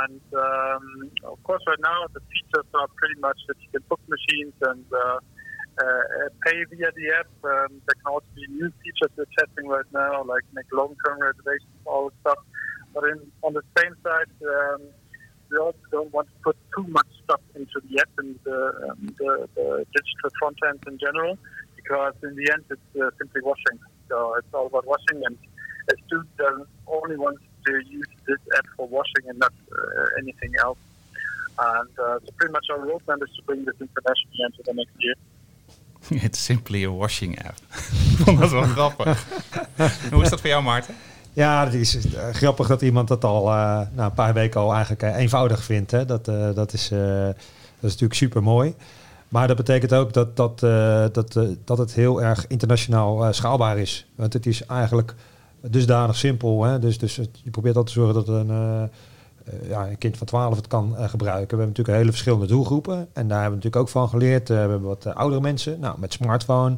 And 0.00 0.20
um, 0.32 1.10
of 1.32 1.38
course, 1.42 1.62
right 1.70 1.82
now 1.92 2.00
the 2.16 2.20
features 2.32 2.68
are 2.80 2.88
pretty 3.00 3.20
much 3.20 3.38
that 3.48 3.56
you 3.62 3.68
can 3.74 3.82
book 3.90 4.00
machines 4.08 4.54
and 4.70 4.84
uh, 4.92 4.98
uh, 4.98 5.18
pay 6.44 6.64
via 6.64 6.90
the 6.96 7.06
app. 7.18 7.28
Um, 7.44 7.80
there 7.86 7.96
can 8.02 8.06
also 8.06 8.26
be 8.34 8.46
new 8.48 8.72
features 8.82 9.10
we're 9.16 9.26
testing 9.38 9.68
right 9.68 9.84
now, 9.92 10.24
like 10.24 10.42
make 10.52 10.66
long-term 10.72 11.20
reservations, 11.20 11.68
all 11.84 12.10
that 12.10 12.20
stuff. 12.20 12.38
But 12.94 13.04
in, 13.04 13.18
on 13.42 13.52
the 13.52 13.62
same 13.76 13.94
side, 14.02 14.32
um, 14.42 14.82
we 15.50 15.58
also 15.58 15.78
don't 15.90 16.12
want 16.12 16.28
to 16.28 16.34
put 16.42 16.56
too 16.76 16.86
much 16.88 17.06
stuff 17.24 17.40
into 17.54 17.80
the 17.88 18.00
app 18.00 18.10
and 18.18 18.38
the, 18.44 18.90
um, 18.90 19.14
the, 19.18 19.48
the 19.54 19.86
digital 19.94 20.30
front 20.38 20.58
end 20.66 20.80
in 20.86 20.98
general, 20.98 21.38
because 21.76 22.14
in 22.22 22.34
the 22.36 22.50
end 22.52 22.64
it's 22.70 23.00
uh, 23.00 23.10
simply 23.18 23.42
washing. 23.42 23.78
So 24.08 24.34
it's 24.34 24.48
all 24.54 24.66
about 24.66 24.86
washing, 24.86 25.22
and 25.24 25.36
a 25.88 25.94
student 26.06 26.68
only 26.86 27.16
wants 27.16 27.42
to 27.66 27.72
use 27.86 28.08
this 28.26 28.38
app 28.56 28.66
for 28.76 28.88
washing 28.88 29.28
and 29.28 29.38
not 29.38 29.52
uh, 29.70 30.06
anything 30.18 30.52
else. 30.60 30.78
And 31.58 31.90
uh, 31.98 32.18
so 32.24 32.28
pretty 32.36 32.52
much 32.52 32.66
our 32.70 32.78
roadmap 32.78 33.22
is 33.22 33.30
to 33.36 33.42
bring 33.46 33.64
this 33.64 33.76
internationally 33.80 34.40
into 34.44 34.62
the 34.64 34.74
next 34.74 34.92
year. 34.98 35.14
It's 36.08 36.44
simply 36.44 36.84
a 36.84 36.90
washing 36.90 37.44
app. 37.44 37.56
Ik 38.10 38.24
vond 38.24 38.38
dat 38.38 38.50
wel 38.50 38.62
grappig. 38.62 39.26
hoe 40.12 40.22
is 40.22 40.30
dat 40.30 40.40
voor 40.40 40.48
jou, 40.48 40.62
Maarten? 40.62 40.94
Ja, 41.32 41.64
het 41.64 41.74
is 41.74 42.14
eh, 42.14 42.28
grappig 42.32 42.66
dat 42.66 42.82
iemand 42.82 43.08
dat 43.08 43.24
al 43.24 43.44
na 43.46 44.04
een 44.04 44.12
paar 44.12 44.34
weken 44.34 44.60
al 44.60 44.72
eigenlijk 44.72 45.02
eh, 45.02 45.16
eenvoudig 45.16 45.64
vindt. 45.64 45.90
Hè. 45.90 46.04
Dat, 46.04 46.24
dat, 46.54 46.72
is, 46.72 46.88
dat 46.88 47.36
is 47.80 47.90
natuurlijk 47.90 48.14
super 48.14 48.42
mooi. 48.42 48.74
Maar 49.28 49.46
dat 49.46 49.56
betekent 49.56 49.94
ook 49.94 50.12
dat, 50.12 50.36
dat, 50.36 50.60
dat, 51.14 51.38
dat 51.64 51.78
het 51.78 51.94
heel 51.94 52.22
erg 52.22 52.46
internationaal 52.46 53.32
schaalbaar 53.32 53.78
is. 53.78 54.06
Want 54.14 54.32
het 54.32 54.46
is 54.46 54.66
eigenlijk 54.66 55.14
dusdanig 55.60 56.16
simpel. 56.16 56.64
Hè. 56.64 56.78
Dus, 56.78 56.98
dus 56.98 57.14
je 57.14 57.50
probeert 57.50 57.76
altijd 57.76 57.94
te 57.94 58.00
zorgen 58.02 58.24
dat 58.24 58.28
een, 58.28 58.90
ja, 59.68 59.88
een 59.88 59.98
kind 59.98 60.16
van 60.16 60.26
12 60.26 60.56
het 60.56 60.66
kan 60.66 60.96
eh, 60.96 61.08
gebruiken. 61.08 61.42
We 61.56 61.62
hebben 61.62 61.66
natuurlijk 61.68 61.98
hele 61.98 62.10
verschillende 62.10 62.46
doelgroepen. 62.46 63.08
En 63.12 63.28
daar 63.28 63.40
hebben 63.42 63.58
we 63.58 63.64
natuurlijk 63.64 63.76
ook 63.82 63.88
van 63.88 64.08
geleerd. 64.08 64.50
Eh, 64.50 64.54
we 64.56 64.60
hebben 64.70 64.80
wat 64.82 65.06
eh, 65.06 65.14
oudere 65.14 65.40
mensen. 65.40 65.80
Nou, 65.80 65.98
met 65.98 66.12
smartphone. 66.12 66.76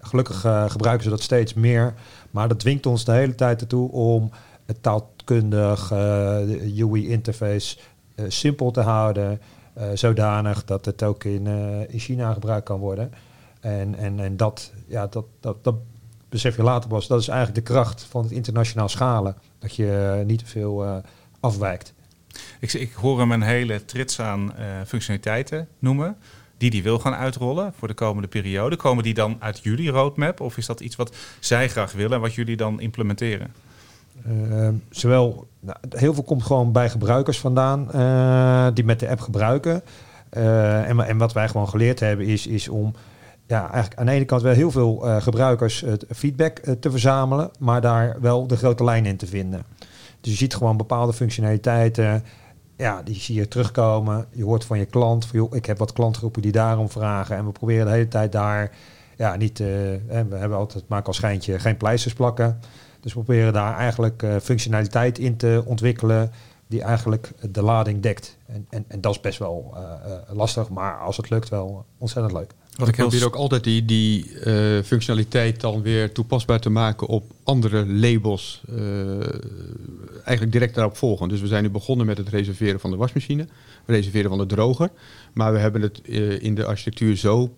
Gelukkig 0.00 0.44
eh, 0.44 0.70
gebruiken 0.70 1.04
ze 1.04 1.10
dat 1.10 1.22
steeds 1.22 1.54
meer. 1.54 1.94
Maar 2.30 2.48
dat 2.48 2.58
dwingt 2.60 2.86
ons 2.86 3.04
de 3.04 3.12
hele 3.12 3.34
tijd 3.34 3.60
ertoe 3.60 3.90
om 3.90 4.30
het 4.66 4.82
taalkundig, 4.82 5.90
eh, 5.92 6.78
UI-interface 6.78 7.76
eh, 8.14 8.24
simpel 8.28 8.70
te 8.70 8.80
houden. 8.80 9.40
eh, 9.74 9.84
zodanig 9.94 10.64
dat 10.64 10.84
het 10.84 11.02
ook 11.02 11.24
in, 11.24 11.46
eh, 11.46 11.80
in 11.92 11.98
China 11.98 12.32
gebruikt 12.32 12.64
kan 12.64 12.78
worden. 12.78 13.12
En, 13.60 13.94
en, 13.94 14.20
en 14.20 14.36
dat, 14.36 14.72
ja, 14.86 15.06
dat, 15.06 15.24
dat, 15.40 15.64
dat 15.64 15.74
besef 16.28 16.56
je 16.56 16.62
later 16.62 16.88
pas. 16.88 17.06
Dat 17.06 17.20
is 17.20 17.28
eigenlijk 17.28 17.66
de 17.66 17.72
kracht 17.72 18.02
van 18.02 18.22
het 18.22 18.32
internationaal 18.32 18.88
schalen. 18.88 19.36
Dat 19.58 19.74
je 19.76 20.14
eh, 20.18 20.26
niet 20.26 20.38
te 20.38 20.46
veel 20.46 20.84
eh, 20.84 20.96
afwijkt. 21.40 21.92
Ik, 22.60 22.72
ik 22.72 22.92
hoor 22.92 23.18
hem 23.18 23.32
een 23.32 23.42
hele 23.42 23.84
trits 23.84 24.20
aan 24.20 24.56
eh, 24.56 24.64
functionaliteiten 24.86 25.68
noemen. 25.78 26.16
Die 26.58 26.70
die 26.70 26.82
wil 26.82 26.98
gaan 26.98 27.14
uitrollen 27.14 27.72
voor 27.78 27.88
de 27.88 27.94
komende 27.94 28.28
periode. 28.28 28.76
Komen 28.76 29.04
die 29.04 29.14
dan 29.14 29.36
uit 29.38 29.60
jullie 29.62 29.90
roadmap? 29.90 30.40
Of 30.40 30.56
is 30.56 30.66
dat 30.66 30.80
iets 30.80 30.96
wat 30.96 31.16
zij 31.40 31.68
graag 31.68 31.92
willen 31.92 32.12
en 32.12 32.20
wat 32.20 32.34
jullie 32.34 32.56
dan 32.56 32.80
implementeren? 32.80 33.52
Eh, 34.26 34.68
zowel, 34.90 35.48
nou, 35.60 35.76
heel 35.88 36.14
veel 36.14 36.22
komt 36.22 36.42
gewoon 36.42 36.72
bij 36.72 36.90
gebruikers 36.90 37.38
vandaan 37.38 37.92
eh, 37.92 38.66
die 38.74 38.84
met 38.84 39.00
de 39.00 39.08
app 39.08 39.20
gebruiken. 39.20 39.82
Eh, 40.30 40.88
en, 40.88 41.00
en 41.00 41.18
wat 41.18 41.32
wij 41.32 41.48
gewoon 41.48 41.68
geleerd 41.68 42.00
hebben 42.00 42.26
is, 42.26 42.46
is 42.46 42.68
om 42.68 42.94
ja, 43.46 43.60
eigenlijk 43.70 44.00
aan 44.00 44.06
de 44.06 44.12
ene 44.12 44.24
kant 44.24 44.42
wel 44.42 44.54
heel 44.54 44.70
veel 44.70 44.96
gebruikers 45.20 45.80
het 45.80 46.04
feedback 46.08 46.58
te 46.80 46.90
verzamelen, 46.90 47.50
maar 47.58 47.80
daar 47.80 48.16
wel 48.20 48.46
de 48.46 48.56
grote 48.56 48.84
lijn 48.84 49.06
in 49.06 49.16
te 49.16 49.26
vinden. 49.26 49.62
Dus 50.20 50.32
je 50.32 50.38
ziet 50.38 50.54
gewoon 50.54 50.76
bepaalde 50.76 51.12
functionaliteiten, 51.12 52.24
ja, 52.76 53.02
die 53.02 53.14
zie 53.14 53.34
je 53.34 53.48
terugkomen. 53.48 54.26
Je 54.32 54.44
hoort 54.44 54.64
van 54.64 54.78
je 54.78 54.84
klant, 54.84 55.26
van, 55.26 55.38
joh, 55.38 55.54
ik 55.54 55.66
heb 55.66 55.78
wat 55.78 55.92
klantgroepen 55.92 56.42
die 56.42 56.52
daarom 56.52 56.90
vragen. 56.90 57.36
En 57.36 57.44
we 57.44 57.52
proberen 57.52 57.86
de 57.86 57.92
hele 57.92 58.08
tijd 58.08 58.32
daar, 58.32 58.76
ja, 59.16 59.36
niet, 59.36 59.58
hè, 59.58 59.98
we 60.06 60.36
hebben 60.36 60.58
altijd, 60.58 60.88
maak 60.88 61.06
als 61.06 61.16
schijntje, 61.16 61.58
geen 61.58 61.76
pleisters 61.76 62.14
plakken. 62.14 62.60
Dus 63.00 63.14
we 63.14 63.22
proberen 63.22 63.52
daar 63.52 63.76
eigenlijk 63.76 64.22
eh, 64.22 64.36
functionaliteit 64.36 65.18
in 65.18 65.36
te 65.36 65.62
ontwikkelen 65.66 66.30
die 66.66 66.82
eigenlijk 66.82 67.32
de 67.50 67.62
lading 67.62 68.02
dekt. 68.02 68.36
En, 68.46 68.66
en, 68.70 68.84
en 68.88 69.00
dat 69.00 69.14
is 69.14 69.20
best 69.20 69.38
wel 69.38 69.72
eh, 69.74 70.34
lastig, 70.36 70.68
maar 70.68 70.98
als 70.98 71.16
het 71.16 71.30
lukt 71.30 71.48
wel 71.48 71.84
ontzettend 71.98 72.34
leuk. 72.34 72.54
Wat 72.78 72.88
ik 72.88 72.94
probeer 72.94 73.24
ook 73.24 73.34
altijd 73.34 73.64
die, 73.64 73.84
die 73.84 74.38
eh, 74.38 74.82
functionaliteit 74.84 75.60
dan 75.60 75.82
weer 75.82 76.12
toepasbaar 76.12 76.60
te 76.60 76.70
maken 76.70 77.06
op 77.06 77.32
andere 77.42 77.86
labels. 77.86 78.62
eh, 78.68 79.20
eigenlijk 80.24 80.52
direct 80.52 80.74
daarop 80.74 80.96
volgen. 80.96 81.28
Dus 81.28 81.40
we 81.40 81.46
zijn 81.46 81.62
nu 81.62 81.70
begonnen 81.70 82.06
met 82.06 82.18
het 82.18 82.28
reserveren 82.28 82.80
van 82.80 82.90
de 82.90 82.96
wasmachine, 82.96 83.46
reserveren 83.86 84.28
van 84.28 84.38
de 84.38 84.46
droger. 84.46 84.90
Maar 85.32 85.52
we 85.52 85.58
hebben 85.58 85.82
het 85.82 86.00
eh, 86.02 86.42
in 86.42 86.54
de 86.54 86.64
architectuur 86.64 87.16
zo, 87.16 87.56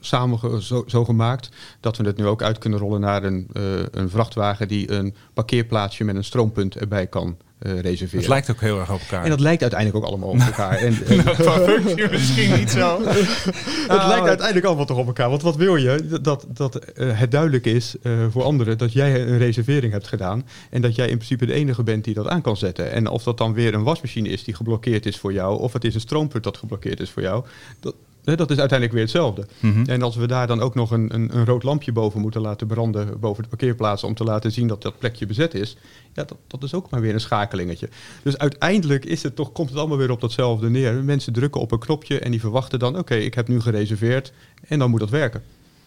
samen 0.00 0.62
zo, 0.62 0.84
zo 0.86 1.04
gemaakt 1.04 1.48
dat 1.80 1.96
we 1.96 2.04
het 2.04 2.16
nu 2.16 2.26
ook 2.26 2.42
uit 2.42 2.58
kunnen 2.58 2.78
rollen 2.78 3.00
naar 3.00 3.24
een, 3.24 3.48
een 3.90 4.10
vrachtwagen 4.10 4.68
die 4.68 4.92
een 4.92 5.14
parkeerplaatsje 5.34 6.04
met 6.04 6.16
een 6.16 6.24
stroompunt 6.24 6.76
erbij 6.76 7.06
kan 7.06 7.36
eh, 7.58 7.80
reserveren. 7.80 8.20
Het 8.20 8.28
lijkt 8.28 8.50
ook 8.50 8.60
heel 8.60 8.78
erg 8.78 8.92
op 8.92 9.00
elkaar. 9.00 9.24
en 9.24 9.30
dat 9.30 9.40
lijkt 9.40 9.62
uiteindelijk 9.62 10.04
ook 10.04 10.10
allemaal 10.10 10.28
op 10.28 10.38
elkaar. 10.38 10.76
En, 10.76 10.94
en- 11.06 11.24
Qua 11.24 11.58
functie 11.58 12.10
misschien 12.10 12.58
niet 12.58 12.70
zo. 12.70 13.00
het 13.96 14.06
lijkt 14.06 14.26
uiteindelijk 14.26 14.66
allemaal 14.66 14.84
toch 14.86 14.98
op 14.98 15.06
elkaar. 15.06 15.30
Want 15.30 15.42
wat 15.42 15.56
wil 15.56 15.76
je? 15.76 16.18
Dat, 16.22 16.46
dat 16.48 16.76
eh, 16.76 17.18
het 17.18 17.30
duidelijk 17.30 17.66
is 17.66 17.94
eh, 18.02 18.12
voor 18.30 18.42
anderen 18.42 18.78
dat 18.78 18.92
jij 18.92 19.20
een 19.20 19.38
reservering 19.38 19.92
hebt 19.92 20.06
gedaan. 20.08 20.46
En 20.70 20.82
dat 20.82 20.94
jij 20.94 21.08
in 21.08 21.16
principe 21.16 21.46
de 21.46 21.52
enige 21.52 21.82
bent 21.82 22.04
die 22.04 22.14
dat 22.14 22.28
aan 22.28 22.42
kan 22.42 22.56
zetten. 22.56 22.92
En 22.92 23.08
of 23.08 23.22
dat 23.22 23.38
dan 23.38 23.52
weer 23.54 23.74
een 23.74 23.82
wasmachine 23.82 24.28
is 24.28 24.44
die 24.44 24.54
geblokkeerd 24.54 25.06
is 25.06 25.16
voor 25.16 25.32
jou. 25.32 25.60
Of 25.60 25.72
het 25.72 25.84
is 25.84 25.94
een 25.94 26.00
stroompunt 26.00 26.44
dat 26.44 26.56
geblokkeerd 26.56 27.00
is 27.00 27.10
voor 27.10 27.22
jou. 27.22 27.44
Dat, 27.80 27.94
dat 28.34 28.50
is 28.50 28.58
uiteindelijk 28.58 28.92
weer 28.92 29.02
hetzelfde. 29.02 29.46
Mhm. 29.60 29.90
En 29.90 30.02
als 30.02 30.16
we 30.16 30.26
daar 30.26 30.46
dan 30.46 30.60
ook 30.60 30.74
nog 30.74 30.90
een, 30.90 31.14
een, 31.14 31.36
een 31.36 31.44
rood 31.44 31.62
lampje 31.62 31.92
boven 31.92 32.20
moeten 32.20 32.40
laten 32.40 32.66
branden. 32.66 33.20
boven 33.20 33.42
de 33.42 33.48
parkeerplaats. 33.48 34.04
om 34.04 34.14
te 34.14 34.24
laten 34.24 34.52
zien 34.52 34.66
dat 34.66 34.82
dat 34.82 34.98
plekje 34.98 35.26
bezet 35.26 35.54
is. 35.54 35.76
Ja, 36.12 36.24
dat, 36.24 36.36
dat 36.46 36.62
is 36.62 36.74
ook 36.74 36.90
maar 36.90 37.00
weer 37.00 37.14
een 37.14 37.20
schakelingetje. 37.20 37.88
Dus 38.22 38.38
uiteindelijk 38.38 39.04
is 39.04 39.22
het 39.22 39.36
toch, 39.36 39.52
komt 39.52 39.68
het 39.68 39.78
allemaal 39.78 39.98
weer 39.98 40.10
op 40.10 40.20
datzelfde 40.20 40.70
neer. 40.70 41.04
Mensen 41.04 41.32
drukken 41.32 41.60
op 41.60 41.72
een 41.72 41.78
knopje 41.78 42.18
en 42.18 42.30
die 42.30 42.40
verwachten 42.40 42.78
dan: 42.78 42.98
oké, 42.98 43.14
ik 43.14 43.34
heb 43.34 43.48
nu 43.48 43.60
gereserveerd. 43.60 44.32
en 44.68 44.78
dan 44.78 44.90
moet 44.90 45.00
dat 45.00 45.10
werken. 45.10 45.42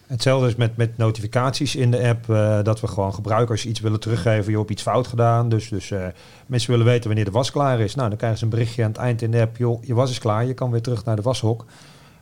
Hetzelfde 0.06 0.48
is 0.48 0.56
met, 0.56 0.76
met 0.76 0.96
notificaties 0.96 1.76
in 1.76 1.90
de 1.90 2.08
app. 2.08 2.30
eh, 2.30 2.62
dat 2.62 2.80
we 2.80 2.86
gewoon 2.86 3.14
gebruikers 3.14 3.66
iets 3.66 3.80
willen 3.80 4.00
teruggeven. 4.00 4.52
Je 4.52 4.58
hebt 4.58 4.70
iets 4.70 4.82
fout 4.82 5.06
gedaan. 5.06 5.48
Dus, 5.48 5.68
dus 5.68 5.90
eh, 5.90 6.06
mensen 6.46 6.70
willen 6.70 6.86
weten 6.86 7.06
wanneer 7.06 7.24
de 7.24 7.30
was 7.30 7.50
klaar 7.50 7.80
is. 7.80 7.94
Nou, 7.94 8.08
dan 8.08 8.18
krijgen 8.18 8.38
ze 8.38 8.44
een 8.44 8.50
berichtje 8.50 8.82
aan 8.82 8.90
het 8.90 8.98
eind 8.98 9.22
in 9.22 9.30
de 9.30 9.40
app. 9.40 9.56
Joh, 9.56 9.84
je 9.84 9.94
was 9.94 10.10
is 10.10 10.18
klaar. 10.18 10.44
Je 10.46 10.54
kan 10.54 10.70
weer 10.70 10.82
terug 10.82 11.04
naar 11.04 11.16
de 11.16 11.22
washok. 11.22 11.64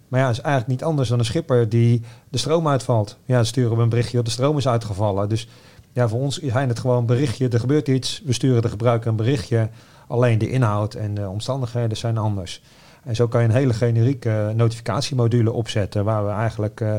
Maar 0.09 0.21
ja, 0.21 0.27
het 0.27 0.37
is 0.37 0.43
eigenlijk 0.43 0.73
niet 0.73 0.85
anders 0.89 1.09
dan 1.09 1.19
een 1.19 1.25
schipper 1.25 1.69
die 1.69 2.03
de 2.29 2.39
stroom 2.39 2.69
uitvalt. 2.69 3.17
Ja, 3.25 3.35
dan 3.35 3.45
sturen 3.47 3.77
we 3.77 3.83
een 3.83 3.89
berichtje. 3.89 4.23
De 4.23 4.31
stroom 4.31 4.57
is 4.57 4.69
uitgevallen. 4.69 5.29
Dus 5.29 5.49
ja, 5.93 6.09
voor 6.09 6.21
ons 6.21 6.39
zijn 6.39 6.69
het 6.69 6.79
gewoon 6.79 6.99
een 6.99 7.07
berichtje. 7.07 7.49
Er 7.49 7.61
gebeurt 7.61 7.89
iets. 7.89 8.23
We 8.25 8.33
sturen 8.33 8.63
de 8.63 8.69
gebruiker 8.69 9.09
een 9.09 9.17
berichtje. 9.17 9.69
Alleen 10.09 10.39
de 10.39 10.51
inhoud 10.51 10.95
en 10.95 11.15
de 11.15 11.29
omstandigheden 11.29 11.97
zijn 11.97 12.19
anders. 12.19 12.63
En 13.05 13.17
zo 13.17 13.29
kan 13.29 13.43
je 13.43 13.49
een 13.49 13.55
hele 13.55 13.75
generieke 13.75 14.53
notificatiemodule 14.57 15.53
opzetten. 15.53 16.05
Waar 16.05 16.25
we 16.25 16.31
eigenlijk... 16.31 16.81
eh, 16.81 16.95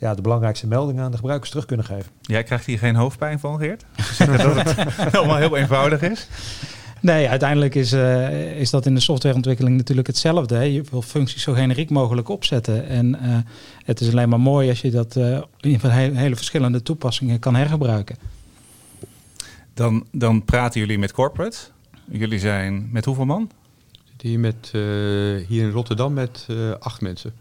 ja, 0.00 0.14
de 0.14 0.22
belangrijkste 0.22 0.66
meldingen 0.66 1.04
aan 1.04 1.10
de 1.10 1.16
gebruikers 1.16 1.50
terug 1.50 1.66
kunnen 1.66 1.86
geven. 1.86 2.12
Jij 2.20 2.42
krijgt 2.42 2.66
hier 2.66 2.78
geen 2.78 2.94
hoofdpijn 2.94 3.38
van, 3.38 3.58
Geert? 3.58 3.84
dat 4.26 4.66
het 4.66 5.14
allemaal 5.16 5.36
heel 5.36 5.56
eenvoudig 5.56 6.02
is. 6.02 6.28
Nee, 7.00 7.28
uiteindelijk 7.28 7.74
is, 7.74 7.92
uh, 7.92 8.60
is 8.60 8.70
dat 8.70 8.86
in 8.86 8.94
de 8.94 9.00
softwareontwikkeling 9.00 9.76
natuurlijk 9.76 10.06
hetzelfde. 10.06 10.54
Hè. 10.54 10.62
Je 10.62 10.82
wil 10.90 11.02
functies 11.02 11.42
zo 11.42 11.52
generiek 11.52 11.90
mogelijk 11.90 12.28
opzetten. 12.28 12.88
En 12.88 13.06
uh, 13.06 13.36
het 13.84 14.00
is 14.00 14.10
alleen 14.10 14.28
maar 14.28 14.40
mooi 14.40 14.68
als 14.68 14.80
je 14.80 14.90
dat 14.90 15.16
uh, 15.16 15.42
in 15.60 15.78
hele, 15.82 16.18
hele 16.18 16.36
verschillende 16.36 16.82
toepassingen 16.82 17.38
kan 17.38 17.54
hergebruiken. 17.54 18.16
Dan, 19.74 20.06
dan 20.12 20.44
praten 20.44 20.80
jullie 20.80 20.98
met 20.98 21.12
corporate. 21.12 21.56
Jullie 22.10 22.38
zijn 22.38 22.88
met 22.92 23.04
hoeveel 23.04 23.24
man? 23.24 23.50
Die 24.16 24.38
met, 24.38 24.68
hier 25.48 25.62
in 25.62 25.70
Rotterdam 25.70 26.12
met 26.12 26.46
acht 26.78 27.00
mensen. 27.00 27.32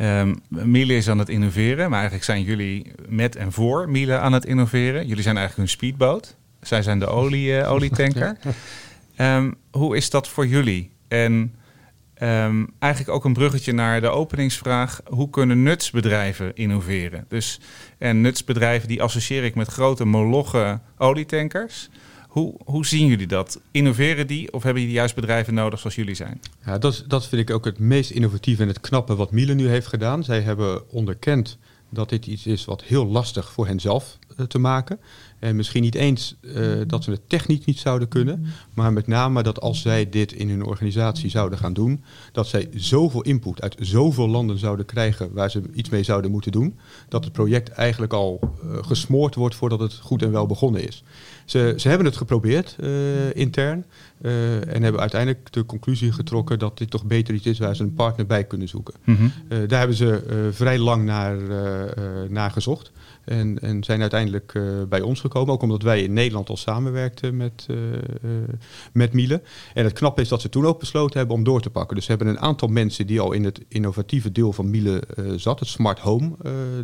Um, 0.00 0.40
Miele 0.48 0.96
is 0.96 1.08
aan 1.08 1.18
het 1.18 1.28
innoveren, 1.28 1.84
maar 1.84 1.98
eigenlijk 1.98 2.24
zijn 2.24 2.42
jullie 2.42 2.92
met 3.08 3.36
en 3.36 3.52
voor 3.52 3.88
Miele 3.88 4.18
aan 4.18 4.32
het 4.32 4.44
innoveren. 4.44 5.06
Jullie 5.06 5.22
zijn 5.22 5.36
eigenlijk 5.36 5.68
een 5.68 5.74
speedboot. 5.74 6.36
Zij 6.60 6.82
zijn 6.82 6.98
de 6.98 7.06
olie, 7.06 7.48
uh, 7.48 7.70
olietanker. 7.70 8.36
um, 9.20 9.54
hoe 9.70 9.96
is 9.96 10.10
dat 10.10 10.28
voor 10.28 10.46
jullie? 10.46 10.90
En 11.08 11.54
um, 12.22 12.70
eigenlijk 12.78 13.16
ook 13.16 13.24
een 13.24 13.32
bruggetje 13.32 13.72
naar 13.72 14.00
de 14.00 14.08
openingsvraag. 14.08 15.00
Hoe 15.06 15.30
kunnen 15.30 15.62
nutsbedrijven 15.62 16.56
innoveren? 16.56 17.24
Dus, 17.28 17.60
en 17.98 18.20
nutsbedrijven 18.20 18.88
die 18.88 19.02
associeer 19.02 19.44
ik 19.44 19.54
met 19.54 19.68
grote 19.68 20.04
moloche 20.04 20.80
olietankers. 20.98 21.88
Hoe, 22.28 22.54
hoe 22.64 22.86
zien 22.86 23.06
jullie 23.06 23.26
dat? 23.26 23.60
Innoveren 23.70 24.26
die 24.26 24.52
of 24.52 24.62
hebben 24.62 24.82
die 24.82 24.92
juist 24.92 25.14
bedrijven 25.14 25.54
nodig 25.54 25.78
zoals 25.78 25.94
jullie 25.94 26.14
zijn? 26.14 26.40
Ja, 26.64 26.78
dat, 26.78 27.04
dat 27.06 27.26
vind 27.28 27.48
ik 27.48 27.54
ook 27.54 27.64
het 27.64 27.78
meest 27.78 28.10
innovatieve 28.10 28.62
en 28.62 28.68
het 28.68 28.80
knappe 28.80 29.16
wat 29.16 29.30
Miele 29.30 29.54
nu 29.54 29.68
heeft 29.68 29.86
gedaan. 29.86 30.24
Zij 30.24 30.40
hebben 30.40 30.90
onderkend 30.90 31.58
dat 31.90 32.08
dit 32.08 32.26
iets 32.26 32.46
is 32.46 32.64
wat 32.64 32.82
heel 32.82 33.06
lastig 33.06 33.52
voor 33.52 33.66
henzelf 33.66 34.18
uh, 34.36 34.46
te 34.46 34.58
maken. 34.58 35.00
En 35.38 35.56
misschien 35.56 35.82
niet 35.82 35.94
eens 35.94 36.36
uh, 36.40 36.80
dat 36.86 37.04
ze 37.04 37.10
het 37.10 37.28
technisch 37.28 37.64
niet 37.64 37.78
zouden 37.78 38.08
kunnen, 38.08 38.46
maar 38.74 38.92
met 38.92 39.06
name 39.06 39.42
dat 39.42 39.60
als 39.60 39.80
zij 39.80 40.08
dit 40.08 40.32
in 40.32 40.48
hun 40.48 40.64
organisatie 40.64 41.30
zouden 41.30 41.58
gaan 41.58 41.72
doen, 41.72 42.02
dat 42.32 42.46
zij 42.46 42.68
zoveel 42.74 43.22
input 43.22 43.62
uit 43.62 43.76
zoveel 43.80 44.28
landen 44.28 44.58
zouden 44.58 44.86
krijgen 44.86 45.32
waar 45.32 45.50
ze 45.50 45.62
iets 45.74 45.88
mee 45.88 46.02
zouden 46.02 46.30
moeten 46.30 46.52
doen, 46.52 46.78
dat 47.08 47.24
het 47.24 47.32
project 47.32 47.68
eigenlijk 47.68 48.12
al 48.12 48.40
uh, 48.40 48.76
gesmoord 48.82 49.34
wordt 49.34 49.54
voordat 49.54 49.80
het 49.80 49.94
goed 49.94 50.22
en 50.22 50.32
wel 50.32 50.46
begonnen 50.46 50.86
is. 50.86 51.02
Ze, 51.48 51.74
ze 51.76 51.88
hebben 51.88 52.06
het 52.06 52.16
geprobeerd 52.16 52.76
uh, 52.80 53.34
intern 53.34 53.84
uh, 54.22 54.74
en 54.74 54.82
hebben 54.82 55.00
uiteindelijk 55.00 55.52
de 55.52 55.66
conclusie 55.66 56.12
getrokken 56.12 56.58
dat 56.58 56.78
dit 56.78 56.90
toch 56.90 57.04
beter 57.04 57.34
iets 57.34 57.46
is 57.46 57.58
waar 57.58 57.76
ze 57.76 57.82
een 57.82 57.94
partner 57.94 58.26
bij 58.26 58.44
kunnen 58.44 58.68
zoeken. 58.68 58.94
Mm 59.04 59.16
-hmm. 59.16 59.32
uh, 59.48 59.68
daar 59.68 59.78
hebben 59.78 59.96
ze 59.96 60.48
vrij 60.52 60.78
lang 60.78 61.04
naar, 61.04 61.36
naar 62.28 62.50
gezocht. 62.50 62.92
En, 63.28 63.58
en 63.60 63.84
zijn 63.84 64.00
uiteindelijk 64.00 64.54
uh, 64.54 64.82
bij 64.88 65.00
ons 65.00 65.20
gekomen. 65.20 65.54
Ook 65.54 65.62
omdat 65.62 65.82
wij 65.82 66.02
in 66.02 66.12
Nederland 66.12 66.48
al 66.48 66.56
samenwerkten 66.56 67.36
met, 67.36 67.66
uh, 67.70 67.76
uh, 67.92 68.30
met 68.92 69.12
Miele. 69.12 69.42
En 69.74 69.84
het 69.84 69.92
knappe 69.92 70.20
is 70.20 70.28
dat 70.28 70.40
ze 70.40 70.48
toen 70.48 70.66
ook 70.66 70.78
besloten 70.78 71.18
hebben 71.18 71.36
om 71.36 71.44
door 71.44 71.60
te 71.60 71.70
pakken. 71.70 71.96
Dus 71.96 72.04
ze 72.04 72.10
hebben 72.10 72.28
een 72.28 72.40
aantal 72.40 72.68
mensen 72.68 73.06
die 73.06 73.20
al 73.20 73.32
in 73.32 73.44
het 73.44 73.60
innovatieve 73.68 74.32
deel 74.32 74.52
van 74.52 74.70
Miele 74.70 75.02
zat, 75.36 75.58
het 75.58 75.68
Smart 75.68 75.98
Home 75.98 76.30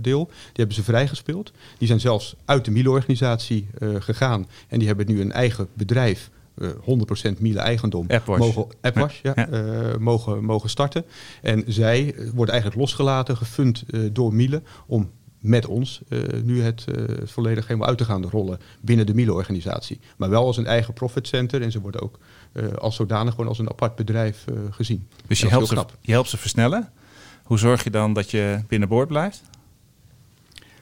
deel, 0.01 0.25
die 0.27 0.53
hebben 0.53 0.75
ze 0.75 0.83
vrijgespeeld. 0.83 1.53
Die 1.79 1.89
zijn 1.89 2.01
zelfs 2.01 2.37
uit 2.45 2.65
de 2.65 2.71
Miele-organisatie 2.71 3.69
gegaan. 3.99 4.47
En 4.69 4.79
die 4.79 4.89
hebben 4.89 5.07
nu 5.07 5.21
een 5.21 5.33
eigen 5.33 5.69
bedrijf. 5.73 6.31
Uh, 6.59 6.71
100% 7.37 7.39
Miele 7.39 7.59
eigendom 7.59 8.07
AppWatch. 8.09 8.39
mogen, 8.39 8.67
AppWatch, 8.81 9.23
ja, 9.23 9.33
ja. 9.37 9.49
Uh, 9.49 9.97
mogen, 9.97 10.45
mogen 10.45 10.71
starten. 10.71 11.05
En 11.43 11.65
zij 11.67 12.15
worden 12.35 12.53
eigenlijk 12.53 12.83
losgelaten, 12.83 13.37
gefund 13.37 13.85
uh, 13.87 14.11
door 14.13 14.35
Miele 14.35 14.63
om 14.87 15.11
met 15.41 15.67
ons 15.67 16.03
nu 16.43 16.63
het 16.63 16.85
volledig 17.25 17.67
helemaal 17.67 17.89
uit 17.89 17.99
te 17.99 18.05
gaan 18.05 18.29
rollen 18.29 18.59
binnen 18.81 19.07
de 19.07 19.15
Miele-organisatie. 19.15 20.01
Maar 20.17 20.31
wel 20.31 20.47
als 20.47 20.57
een 20.57 20.67
eigen 20.67 20.95
profit 20.95 21.27
center 21.27 21.63
en 21.63 21.73
ze 21.73 21.81
worden 21.81 22.01
ook 22.01 22.19
als 22.79 22.97
zodanig 22.97 23.35
gewoon 23.35 23.49
als 23.49 23.59
een 23.59 23.71
apart 23.71 23.95
bedrijf 23.95 24.45
gezien. 24.71 25.09
Dus 25.27 25.41
je 25.41 25.49
helpt, 25.49 25.69
ze, 25.69 25.85
je 26.01 26.13
helpt 26.13 26.29
ze 26.29 26.37
versnellen. 26.37 26.91
Hoe 27.43 27.59
zorg 27.59 27.85
je 27.85 27.91
dan 27.91 28.13
dat 28.13 28.31
je 28.31 28.61
binnenboord 28.69 29.09
blijft? 29.09 29.43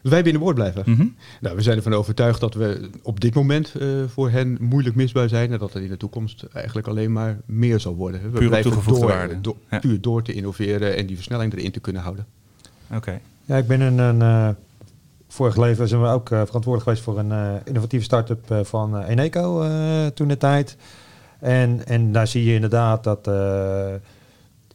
Wij 0.02 0.22
binnenboord 0.22 0.54
blijven. 0.54 0.82
Mm 0.86 0.94
-hmm. 0.94 1.14
nou, 1.40 1.56
we 1.56 1.62
zijn 1.62 1.76
ervan 1.76 1.94
overtuigd 1.94 2.40
dat 2.40 2.54
we 2.54 2.90
op 3.02 3.20
dit 3.20 3.34
moment 3.34 3.74
voor 4.06 4.30
hen 4.30 4.56
moeilijk 4.60 4.94
misbaar 4.96 5.28
zijn 5.28 5.52
en 5.52 5.58
dat 5.58 5.72
het 5.72 5.82
in 5.82 5.88
de 5.88 5.96
toekomst 5.96 6.42
eigenlijk 6.52 6.86
alleen 6.86 7.12
maar 7.12 7.40
meer 7.46 7.80
zal 7.80 7.94
worden. 7.94 8.22
We 8.22 8.38
puur 8.38 8.48
blijven 8.48 8.84
door, 8.86 9.06
waarde. 9.06 9.40
Do 9.40 9.56
ja. 9.70 9.78
puur 9.78 10.00
door 10.00 10.22
te 10.22 10.32
innoveren 10.32 10.96
en 10.96 11.06
die 11.06 11.16
versnelling 11.16 11.52
erin 11.52 11.70
te 11.70 11.80
kunnen 11.80 12.02
houden. 12.02 12.26
Oké. 12.86 12.96
Okay. 12.96 13.20
Ja, 13.44 13.56
ik 13.56 13.66
ben 13.66 13.80
in 13.80 13.98
een. 13.98 14.20
Uh, 14.20 14.48
vorig 15.28 15.56
leven 15.56 15.88
zijn 15.88 16.02
we 16.02 16.08
ook 16.08 16.30
uh, 16.30 16.42
verantwoordelijk 16.44 16.82
geweest 16.82 17.02
voor 17.02 17.18
een 17.18 17.30
uh, 17.30 17.60
innovatieve 17.64 18.04
start-up 18.04 18.50
uh, 18.50 18.58
van 18.62 19.02
Eneco 19.02 19.66
toen 20.14 20.28
de 20.28 20.36
tijd. 20.36 20.76
En, 21.38 21.86
en 21.86 22.12
daar 22.12 22.26
zie 22.26 22.44
je 22.44 22.54
inderdaad 22.54 23.04
dat, 23.04 23.30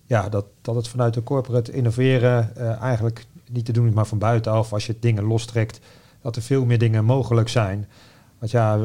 ja, 0.05 0.29
dat, 0.29 0.45
dat 0.61 0.75
het 0.75 0.87
vanuit 0.87 1.13
de 1.13 1.23
corporate 1.23 1.71
innoveren 1.71 2.55
eigenlijk 2.79 3.25
niet 3.51 3.65
te 3.65 3.71
doen 3.71 3.87
is, 3.87 3.93
maar 3.93 4.07
van 4.07 4.17
buitenaf, 4.17 4.73
als 4.73 4.85
je 4.85 4.95
dingen 4.99 5.23
lostrekt, 5.23 5.79
dat 6.21 6.35
er 6.35 6.41
veel 6.41 6.65
meer 6.65 6.77
dingen 6.77 7.05
mogelijk 7.05 7.49
zijn. 7.49 7.87
Want 8.39 8.51
ja, 8.51 8.79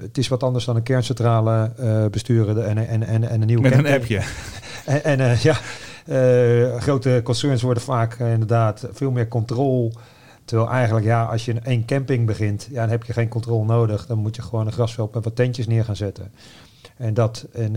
het 0.00 0.18
is 0.18 0.28
wat 0.28 0.42
anders 0.42 0.64
dan 0.64 0.76
een 0.76 0.82
kerncentrale 0.82 1.72
besturen 2.10 2.66
en, 2.66 2.88
en, 2.88 3.02
en, 3.02 3.28
en 3.28 3.40
een 3.40 3.46
nieuwe 3.46 3.62
Met 3.62 3.78
een 3.78 3.86
appje. 3.86 4.22
en, 4.84 5.20
en 5.20 5.36
ja, 5.40 5.56
uh, 6.06 6.80
grote 6.80 7.20
concerns 7.24 7.62
worden 7.62 7.82
vaak 7.82 8.14
inderdaad 8.18 8.88
veel 8.92 9.10
meer 9.10 9.28
controle. 9.28 9.92
Terwijl 10.44 10.70
eigenlijk, 10.70 11.06
ja, 11.06 11.24
als 11.24 11.44
je 11.44 11.52
in 11.52 11.64
één 11.64 11.84
camping 11.84 12.26
begint, 12.26 12.68
ja, 12.70 12.80
dan 12.80 12.90
heb 12.90 13.04
je 13.04 13.12
geen 13.12 13.28
controle 13.28 13.64
nodig. 13.64 14.06
Dan 14.06 14.18
moet 14.18 14.36
je 14.36 14.42
gewoon 14.42 14.66
een 14.66 14.72
grasveld 14.72 15.14
met 15.14 15.24
wat 15.24 15.36
tentjes 15.36 15.66
neer 15.66 15.84
gaan 15.84 15.96
zetten. 15.96 16.32
En 16.96 17.14
dat, 17.14 17.46
en, 17.52 17.72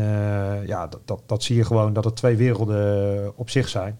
ja, 0.65 0.87
dat, 0.87 0.99
dat, 1.05 1.21
dat 1.25 1.43
zie 1.43 1.55
je 1.55 1.65
gewoon 1.65 1.93
dat 1.93 2.03
het 2.03 2.15
twee 2.15 2.35
werelden 2.35 3.37
op 3.37 3.49
zich 3.49 3.67
zijn. 3.67 3.97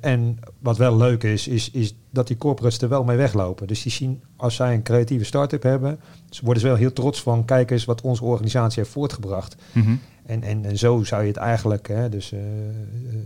En 0.00 0.38
wat 0.58 0.76
wel 0.76 0.96
leuk 0.96 1.22
is, 1.22 1.48
is, 1.48 1.70
is 1.70 1.94
dat 2.10 2.26
die 2.26 2.36
corporates 2.36 2.80
er 2.80 2.88
wel 2.88 3.04
mee 3.04 3.16
weglopen. 3.16 3.66
Dus 3.66 3.82
die 3.82 3.92
zien, 3.92 4.22
als 4.36 4.54
zij 4.54 4.74
een 4.74 4.82
creatieve 4.82 5.24
start-up 5.24 5.62
hebben, 5.62 6.00
ze 6.30 6.44
worden 6.44 6.62
ze 6.62 6.68
wel 6.68 6.76
heel 6.76 6.92
trots 6.92 7.22
van, 7.22 7.44
kijk 7.44 7.70
eens 7.70 7.84
wat 7.84 8.00
onze 8.00 8.24
organisatie 8.24 8.82
heeft 8.82 8.92
voortgebracht. 8.92 9.56
Mm 9.72 9.82
-hmm. 9.82 10.00
En, 10.26 10.42
en, 10.42 10.64
en 10.64 10.78
zo 10.78 11.04
zou 11.04 11.22
je 11.22 11.28
het 11.28 11.36
eigenlijk, 11.36 11.88
hè, 11.88 12.08
dus 12.08 12.32
uh, 12.32 12.40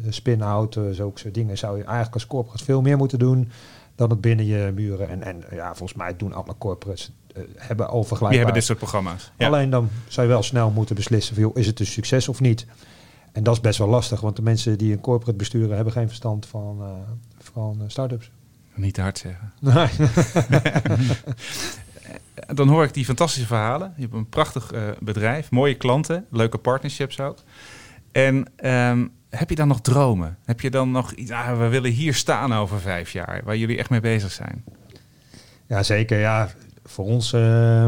spin-out, 0.09 0.77
uh, 0.77 0.83
zulke 0.91 1.19
soort 1.19 1.35
dingen, 1.35 1.59
zou 1.59 1.77
je 1.77 1.85
eigenlijk 1.85 2.15
als 2.15 2.27
corporate 2.27 2.65
veel 2.65 2.83
meer 2.83 2.97
moeten 2.97 3.19
doen 3.19 3.51
dan 3.95 4.11
het 4.11 4.21
binnen 4.21 4.47
je 4.47 4.73
muren. 4.75 5.09
En, 5.09 5.23
en 5.23 5.43
ja, 5.51 5.75
volgens 5.75 5.99
mij 5.99 6.17
doen 6.17 6.33
alle 6.33 6.55
corporates, 6.59 7.13
uh, 7.37 7.43
hebben 7.57 7.89
al 7.89 8.05
vergelijkbaar. 8.05 8.29
Die 8.29 8.39
hebben 8.39 8.55
dit 8.55 8.65
soort 8.65 8.79
programma's. 8.79 9.33
Ja. 9.39 9.47
Alleen 9.47 9.71
dan 9.71 9.89
zou 10.09 10.27
je 10.27 10.33
wel 10.33 10.43
snel 10.43 10.71
moeten 10.71 10.95
beslissen, 10.95 11.35
van, 11.35 11.45
joh, 11.45 11.57
is 11.57 11.67
het 11.67 11.81
een 11.81 11.87
succes 11.87 12.29
of 12.29 12.41
niet? 12.41 12.67
En 13.33 13.43
dat 13.43 13.55
is 13.55 13.61
best 13.61 13.79
wel 13.79 13.89
lastig, 13.89 14.21
want 14.21 14.37
de 14.37 14.43
mensen 14.43 14.79
die 14.79 14.93
een 14.93 15.01
corporate 15.01 15.39
besturen 15.39 15.75
hebben 15.75 15.93
geen 15.93 16.09
verstand 16.09 16.47
van, 16.47 16.83
van 17.39 17.85
start-ups. 17.87 18.31
Niet 18.75 18.95
te 18.95 19.01
hard 19.01 19.19
zeggen. 19.19 19.53
Nee. 19.61 19.89
dan 22.55 22.69
hoor 22.69 22.85
ik 22.85 22.95
die 22.95 23.05
fantastische 23.05 23.47
verhalen. 23.47 23.93
Je 23.97 24.03
hebt 24.03 24.15
een 24.15 24.29
prachtig 24.29 24.73
uh, 24.73 24.83
bedrijf, 25.01 25.51
mooie 25.51 25.75
klanten, 25.75 26.27
leuke 26.31 26.59
partnerships 26.59 27.21
ook. 27.21 27.39
En 28.13 28.47
um, 28.65 29.13
heb 29.29 29.49
je 29.49 29.55
dan 29.55 29.69
nog 29.69 29.81
dromen? 29.81 30.39
Heb 30.45 30.61
je 30.61 30.71
dan 30.71 30.91
nog 30.91 31.13
iets, 31.13 31.31
ah, 31.31 31.59
we 31.59 31.69
willen 31.69 31.91
hier 31.91 32.15
staan 32.15 32.55
over 32.55 32.81
vijf 32.81 33.13
jaar, 33.13 33.41
waar 33.45 33.57
jullie 33.57 33.79
echt 33.79 33.91
mee 33.91 34.01
bezig 34.01 34.33
zijn? 34.33 34.65
Ja, 35.67 35.83
zeker. 35.83 36.19
Ja, 36.19 36.51
voor 36.85 37.05
ons, 37.05 37.33
uh, 37.33 37.85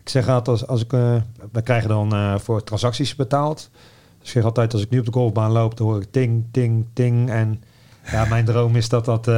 ik 0.00 0.08
zeg 0.08 0.28
altijd, 0.28 0.48
als, 0.48 0.66
als 0.66 0.82
ik, 0.82 0.92
uh, 0.92 1.16
we 1.52 1.62
krijgen 1.62 1.88
dan 1.88 2.14
uh, 2.14 2.38
voor 2.38 2.64
transacties 2.64 3.14
betaald. 3.14 3.70
Ik 4.26 4.32
zeg 4.32 4.44
altijd, 4.44 4.72
als 4.72 4.82
ik 4.82 4.90
nu 4.90 4.98
op 4.98 5.04
de 5.04 5.12
golfbaan 5.12 5.50
loop, 5.50 5.76
dan 5.76 5.86
hoor 5.86 6.00
ik 6.00 6.08
ting, 6.10 6.44
ting, 6.50 6.86
ting. 6.92 7.30
En 7.30 7.62
ja, 8.10 8.24
mijn 8.24 8.44
droom 8.50 8.76
is 8.76 8.88
dat 8.88 9.04
dat 9.04 9.30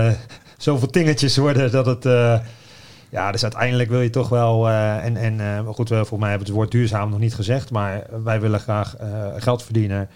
zoveel 0.56 0.88
tingetjes 0.88 1.36
worden 1.36 1.70
dat 1.70 1.86
het 1.86 2.04
ja, 3.10 3.32
dus 3.32 3.42
uiteindelijk 3.42 3.88
wil 3.88 4.00
je 4.00 4.10
toch 4.10 4.28
wel. 4.28 4.68
Uh, 4.68 5.04
en 5.04 5.16
en 5.16 5.34
uh, 5.38 5.68
goed, 5.68 5.90
uh, 5.90 6.04
voor 6.04 6.18
mij 6.18 6.28
hebben 6.28 6.46
we 6.46 6.52
het 6.52 6.62
woord 6.62 6.72
duurzaam 6.72 7.10
nog 7.10 7.18
niet 7.18 7.34
gezegd. 7.34 7.70
Maar 7.70 8.06
wij 8.24 8.40
willen 8.40 8.60
graag 8.60 8.96
geld 9.36 9.62
verdienen. 9.62 10.08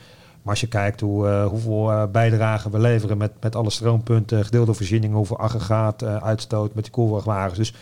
Maar 0.43 0.53
als 0.53 0.61
je 0.61 0.69
kijkt 0.69 1.01
hoe, 1.01 1.29
hoeveel 1.29 2.09
bijdragen 2.13 2.71
we 2.71 2.79
leveren 2.79 3.19
met, 3.19 3.33
met 3.41 3.57
alle 3.57 3.71
stroompunten, 3.71 4.45
gedeelde 4.45 4.75
voorzieningen, 4.75 5.17
hoeveel 5.17 5.39
aggregaat, 5.39 6.05
uitstoot 6.05 6.75
met 6.75 6.85
die 6.85 6.93
koelwagens. 6.93 7.59
Dus 7.59 7.75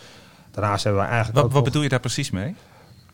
daarnaast 0.51 0.83
hebben 0.83 1.01
we 1.01 1.07
eigenlijk. 1.07 1.37
Wat, 1.37 1.45
ook 1.45 1.51
wat 1.51 1.63
bedoel 1.63 1.81
je 1.81 1.89
daar 1.89 1.99
precies 1.99 2.31
mee? 2.31 2.55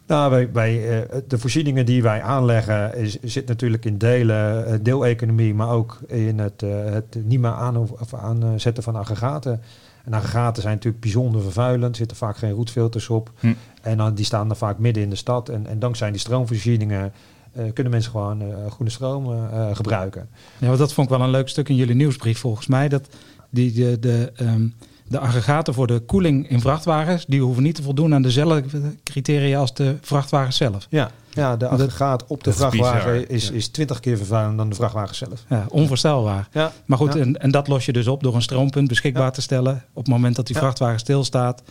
Nou, 0.08 0.32
wij, 0.32 0.52
wij, 0.52 1.06
de 1.28 1.38
voorzieningen 1.38 1.86
die 1.86 2.02
wij 2.02 2.22
aanleggen 2.22 2.98
is, 2.98 3.20
zit 3.22 3.48
natuurlijk 3.48 3.86
in 3.86 3.98
delen, 3.98 4.84
deeleconomie, 4.84 5.54
maar 5.54 5.70
ook 5.70 6.00
in 6.08 6.40
het, 6.40 6.62
het 6.66 7.18
niet 7.24 7.40
meer 7.40 7.52
aan, 7.52 7.78
of 7.78 8.14
aanzetten 8.14 8.84
van 8.84 8.96
aggregaten. 8.96 9.62
En 10.08 10.14
aggregaten 10.14 10.62
zijn 10.62 10.74
natuurlijk 10.74 11.04
bijzonder 11.04 11.42
vervuilend, 11.42 11.92
er 11.92 11.96
zitten 11.96 12.18
vaak 12.18 12.38
geen 12.38 12.52
roetfilters 12.52 13.10
op. 13.10 13.32
Hm. 13.40 13.54
En 13.82 13.98
dan, 13.98 14.14
die 14.14 14.26
staan 14.26 14.48
dan 14.48 14.58
vaak 14.58 14.78
midden 14.78 15.04
in 15.04 15.10
de 15.10 15.16
stad. 15.16 15.50
En, 15.50 15.68
en 15.68 15.80
dankzij 15.80 16.12
die 16.12 16.20
stroomvoorzieningen 16.20 17.12
uh, 17.58 17.64
kunnen 17.74 17.92
mensen 17.92 18.12
gewoon 18.12 18.42
uh, 18.42 18.48
groene 18.70 18.92
stroom 18.92 19.32
uh, 19.32 19.76
gebruiken. 19.76 20.30
Ja, 20.58 20.68
want 20.68 20.80
dat 20.80 20.94
vond 20.94 21.10
ik 21.10 21.18
wel 21.18 21.26
een 21.26 21.32
leuk 21.32 21.50
stuk 21.50 21.70
in 21.70 21.76
jullie 21.76 21.96
nieuwsbrief 21.96 22.40
volgens 22.40 22.68
mij. 22.68 22.90
Dat 22.90 23.08
die, 23.50 23.72
de, 23.74 24.00
de, 24.00 24.32
um, 24.42 24.74
de 25.08 25.20
aggregaten 25.20 25.74
voor 25.74 25.88
de 25.88 26.00
koeling 26.00 26.50
in 26.50 26.62
vrachtwagens, 26.62 27.26
die 27.26 27.42
hoeven 27.42 27.64
niet 27.64 27.76
te 27.76 27.84
voldoen 27.84 28.14
aan 28.14 28.22
dezelfde 28.22 28.96
criteria 29.04 29.60
als 29.60 29.74
de 29.74 29.96
vrachtwagen 30.02 30.54
zelf. 30.54 30.88
Ja, 30.90 31.12
ja 31.30 31.58
de 31.58 31.68
aggregaat 31.68 32.26
op 32.28 32.44
de 32.44 32.54
vrachtwagen 32.54 33.30
is, 33.30 33.52
is 33.52 33.68
20 33.68 34.00
keer 34.00 34.18
vervuilender 34.18 34.58
dan 34.58 34.70
de 34.70 34.76
vrachtwagen 34.76 35.16
zelf. 35.16 35.44
Ja, 35.50 35.66
onvoorstelbaar. 35.70 36.48
Ja. 36.52 36.72
Maar 36.86 36.98
goed, 36.98 37.14
Ja. 37.14 37.20
en, 37.20 37.38
en 37.42 37.52
dat 37.52 37.68
los 37.68 37.86
je 37.86 37.94
dus 37.94 38.08
op 38.08 38.24
door 38.24 38.36
een 38.36 38.42
stroompunt 38.42 38.88
beschikbaar 38.88 39.24
Ja. 39.24 39.30
te 39.32 39.42
stellen 39.42 39.84
op 39.94 40.04
het 40.04 40.14
moment 40.14 40.36
dat 40.36 40.46
die 40.48 40.56
Ja. 40.56 40.62
vrachtwagen 40.62 41.00
stilstaat. 41.00 41.64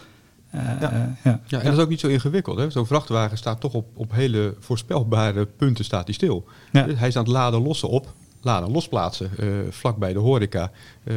Eh, 0.51 0.62
Ja. 0.81 1.16
ja. 1.25 1.40
Ja, 1.46 1.59
en 1.59 1.64
dat 1.64 1.72
is 1.77 1.83
ook 1.83 1.88
niet 1.88 2.01
zo 2.01 2.07
ingewikkeld. 2.09 2.59
hè. 2.59 2.70
Zo'n 2.70 2.87
vrachtwagen 2.87 3.38
staat 3.38 3.61
toch 3.61 3.72
op, 3.75 3.87
op 3.94 4.12
hele 4.12 4.55
voorspelbare 4.61 5.46
punten 5.46 5.85
staat 5.85 6.05
hij 6.05 6.14
stil. 6.14 6.44
Ja. 6.72 6.83
Dus 6.83 6.99
Hij 6.99 7.09
is 7.09 7.16
aan 7.16 7.22
het 7.25 7.33
laden 7.33 7.62
lossen 7.62 7.88
op, 7.88 8.12
laden 8.46 8.70
losplaatsen, 8.70 9.30
eh 9.38 9.46
vlak 9.70 9.96
bij 9.96 10.12
de 10.12 10.18
horeca. 10.18 10.70
Eh, 11.04 11.14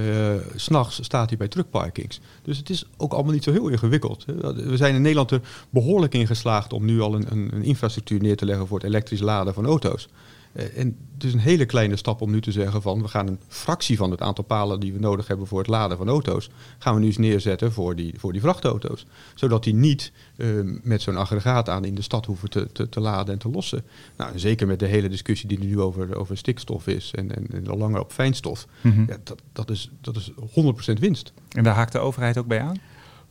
S 0.55 0.63
S'nachts 0.63 1.03
staat 1.03 1.29
hij 1.29 1.37
bij 1.37 1.47
truckparkings. 1.47 2.19
Dus 2.43 2.57
het 2.57 2.69
is 2.69 2.85
ook 2.97 3.13
allemaal 3.13 3.33
niet 3.33 3.43
zo 3.43 3.51
heel 3.51 3.67
ingewikkeld. 3.67 4.25
We 4.55 4.77
zijn 4.77 4.95
in 4.95 5.01
Nederland 5.01 5.31
er 5.31 5.41
behoorlijk 5.69 6.13
in 6.13 6.27
geslaagd 6.27 6.73
om 6.73 6.85
nu 6.85 7.01
al 7.01 7.15
een, 7.15 7.25
een, 7.31 7.49
een 7.53 7.63
infrastructuur 7.63 8.21
neer 8.21 8.37
te 8.37 8.45
leggen 8.45 8.67
voor 8.67 8.77
het 8.77 8.87
elektrisch 8.87 9.21
laden 9.21 9.53
van 9.53 9.65
auto's. 9.65 10.07
Eh, 10.51 10.77
En 10.77 10.97
het 11.13 11.23
is 11.23 11.33
een 11.33 11.39
hele 11.39 11.65
kleine 11.65 11.95
stap 11.95 12.21
om 12.21 12.31
nu 12.31 12.41
te 12.41 12.51
zeggen 12.51 12.81
van 12.81 13.01
we 13.01 13.07
gaan 13.07 13.27
een 13.27 13.39
fractie 13.47 13.97
van 13.97 14.11
het 14.11 14.21
aantal 14.21 14.43
palen 14.43 14.79
die 14.79 14.93
we 14.93 14.99
nodig 14.99 15.27
hebben 15.27 15.47
voor 15.47 15.59
het 15.59 15.67
laden 15.67 15.97
van 15.97 16.09
auto's, 16.09 16.49
gaan 16.77 16.93
we 16.93 16.99
nu 16.99 17.05
eens 17.05 17.17
neerzetten 17.17 17.71
voor 17.71 17.95
die, 17.95 18.13
voor 18.17 18.31
die 18.31 18.41
vrachtauto's. 18.41 19.05
Zodat 19.35 19.63
die 19.63 19.73
niet 19.73 20.11
eh, 20.35 20.47
met 20.63 21.01
zo'n 21.01 21.17
aggregaat 21.17 21.69
aan 21.69 21.85
in 21.85 21.95
de 21.95 22.01
stad 22.01 22.25
hoeven 22.25 22.49
te, 22.49 22.71
te, 22.71 22.89
te 22.89 22.99
laden 22.99 23.33
en 23.33 23.39
te 23.39 23.49
lossen. 23.49 23.83
Nou, 24.17 24.33
en 24.33 24.39
zeker 24.39 24.67
met 24.67 24.79
de 24.79 24.85
hele 24.85 25.09
discussie 25.09 25.47
die 25.47 25.59
er 25.59 25.65
nu 25.65 25.79
over, 25.79 26.15
over 26.15 26.37
stikstof 26.37 26.87
is 26.87 27.11
en, 27.15 27.35
en, 27.35 27.47
en 27.51 27.67
al 27.67 27.77
langer 27.77 27.99
op 27.99 28.11
fijnstof. 28.11 28.67
Mhm. 28.81 29.03
Ja, 29.07 29.17
dat, 29.23 29.41
dat, 29.53 29.69
is, 29.69 29.91
dat 30.01 30.15
is 30.15 30.31
100% 30.31 30.99
winst. 30.99 31.33
En 31.49 31.63
daar 31.63 31.75
haakt 31.75 31.91
de 31.91 31.99
overheid 31.99 32.37
ook 32.37 32.47
bij 32.47 32.61
aan? 32.61 32.77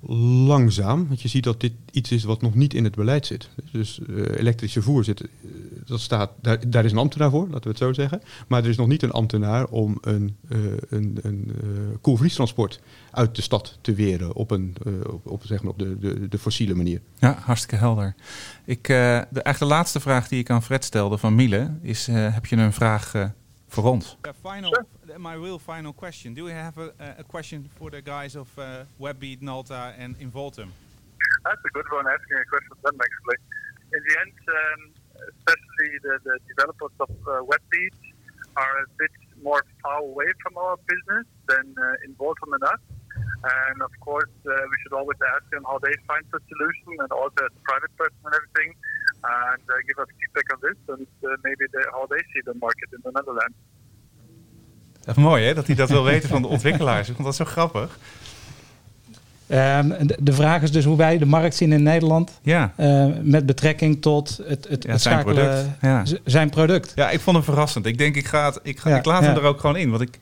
Langzaam, 0.01 1.09
want 1.09 1.23
je 1.23 1.29
ziet 1.29 1.45
dat 1.45 1.61
dit 1.61 1.73
iets 1.91 2.13
is 2.13 2.25
wat 2.25 2.43
nog 2.43 2.55
niet 2.55 2.75
in 2.75 2.85
het 2.85 2.95
beleid 2.95 3.27
zit. 3.27 3.49
Dus 3.73 4.01
eh 4.01 4.39
elektrisch 4.39 4.73
vervoer 4.73 5.09
eh, 5.09 5.15
dat 5.87 6.01
staat, 6.01 6.31
daar, 6.41 6.71
daar 6.71 6.85
is 6.85 6.93
een 6.93 6.99
ambtenaar 6.99 7.31
voor, 7.31 7.47
laten 7.47 7.63
we 7.63 7.69
het 7.69 7.79
zo 7.79 7.93
zeggen. 7.93 8.23
Maar 8.49 8.63
er 8.63 8.69
is 8.69 8.77
nog 8.77 8.87
niet 8.87 9.03
een 9.03 9.11
ambtenaar 9.11 9.67
om 9.67 9.99
een, 10.01 10.37
eh 10.49 10.59
een, 10.89 11.19
een 11.23 11.53
eh, 11.61 11.69
koelvriestransport 12.01 12.81
uit 13.11 13.35
de 13.37 13.43
stad 13.43 13.79
te 13.81 13.95
weren 13.95 14.35
op, 14.35 14.51
een, 14.51 14.77
op, 15.23 15.43
zeg 15.45 15.63
maar 15.63 15.73
op 15.73 15.79
de, 15.79 15.99
de, 15.99 16.29
de 16.29 16.39
fossiele 16.39 16.75
manier. 16.75 17.01
Ja, 17.19 17.39
hartstikke 17.41 17.77
helder. 17.77 18.15
Ik, 18.65 18.87
de, 18.87 18.95
eigenlijk 18.95 19.59
de 19.59 19.65
laatste 19.65 20.01
vraag 20.01 20.29
die 20.29 20.39
ik 20.39 20.51
aan 20.51 20.63
Fred 20.63 20.85
stelde 20.85 21.19
van 21.19 21.35
Miele 21.35 21.79
is: 21.83 22.07
heb 22.07 22.47
je 22.47 22.57
een 22.57 22.73
vraag 22.73 23.33
voor 23.69 23.85
ons? 23.85 24.17
final, 24.43 24.85
my 25.17 25.35
real 25.35 25.59
final 25.59 25.93
question. 25.93 26.35
Do 26.35 26.45
we 26.45 26.53
have 26.53 26.79
a, 26.79 26.93
a 27.19 27.25
question 27.25 27.71
for 27.77 27.91
the 27.91 28.03
guys 28.03 28.37
of 28.37 28.49
uh, 28.57 28.85
Webbeat, 28.99 29.41
Nalta 29.41 29.95
and 29.99 30.17
Involtum? 30.19 30.73
That's 31.45 31.65
a 31.65 31.73
good 31.73 31.89
one, 31.91 32.07
asking 32.07 32.37
a 32.37 32.49
question 32.49 32.73
of 32.73 32.83
them 32.83 32.99
actually. 33.01 33.39
In 33.93 34.01
the 34.07 34.15
end, 34.21 34.33
um, 34.49 34.81
especially 35.29 35.91
the, 36.03 36.19
the 36.25 36.39
developers 36.49 36.95
of 37.01 37.11
uh, 37.27 37.43
Webbeat 37.51 37.95
are 38.57 38.79
a 38.83 38.87
bit 38.99 39.11
more 39.43 39.63
far 39.83 39.99
away 39.99 40.27
from 40.43 40.57
our 40.59 40.77
business 40.89 41.27
than 41.49 41.75
uh, 41.79 42.05
in 42.05 42.15
Voltum 42.15 42.53
and 42.53 42.65
us. 42.65 42.81
And 43.71 43.83
of 43.83 43.93
course, 44.01 44.31
uh, 44.47 44.51
we 44.51 44.77
should 44.83 44.93
always 44.93 45.19
ask 45.35 45.49
them 45.51 45.65
how 45.65 45.79
they 45.79 45.95
find 46.07 46.25
the 46.33 46.41
solution 46.49 46.99
and 46.99 47.11
also 47.13 47.47
as 47.47 47.53
a 47.55 47.63
private 47.63 47.95
person 47.97 48.19
and 48.25 48.35
everything. 48.35 48.75
And 49.21 49.61
uh, 49.67 49.75
give 49.87 50.01
us 50.01 50.09
feedback 50.19 50.53
on 50.55 50.59
this 50.61 50.77
and 50.87 51.07
uh, 51.23 51.29
maybe 51.43 51.69
they, 51.71 51.85
how 51.91 52.07
they 52.09 52.23
see 52.33 52.43
the 52.43 52.55
market 52.61 52.89
in 52.93 52.99
the 53.03 53.11
Netherlands. 53.13 53.57
Dat 55.05 55.17
is 55.17 55.23
mooi 55.23 55.45
hè, 55.45 55.55
dat 55.55 55.67
hij 55.67 55.77
dat 55.77 55.89
wil 55.89 56.05
weten 56.05 56.29
van 56.29 56.43
de 56.43 56.49
ontwikkelaars. 56.49 57.09
Ik 57.09 57.15
vond 57.15 57.27
dat 57.27 57.37
zo 57.37 57.45
grappig. 57.45 57.99
Ehm, 59.49 60.07
de, 60.19 60.33
vraag 60.33 60.63
is 60.63 60.73
dus 60.73 60.85
hoe 60.85 60.97
wij 60.97 61.19
de 61.19 61.27
markt 61.27 61.55
zien 61.55 61.73
in 61.73 61.83
Nederland 61.83 62.41
Ja, 62.43 62.73
eh, 62.77 63.07
met 63.23 63.47
betrekking 63.47 64.03
tot 64.03 64.41
het, 64.45 64.69
het, 64.69 64.83
Ja, 64.83 64.93
het 64.93 65.03
zijn 65.03 65.25
product. 65.25 65.67
Ja. 65.81 66.03
zijn 66.25 66.51
product. 66.51 66.93
ja 66.95 67.11
ik 67.11 67.21
vond 67.21 67.37
hem 67.37 67.45
verrassend. 67.45 67.87
Ik 67.87 67.99
denk, 67.99 68.17
ik, 68.17 68.27
ga 68.27 68.45
het, 68.45 68.61
ik, 68.63 68.79
ga, 68.79 68.91
Ja, 68.91 68.97
ik 68.97 69.05
laat 69.05 69.23
hem 69.23 69.37
er 69.37 69.43
ook 69.43 69.61
gewoon 69.61 69.77
in. 69.77 69.91
Want 69.91 70.03
ik, 70.03 70.19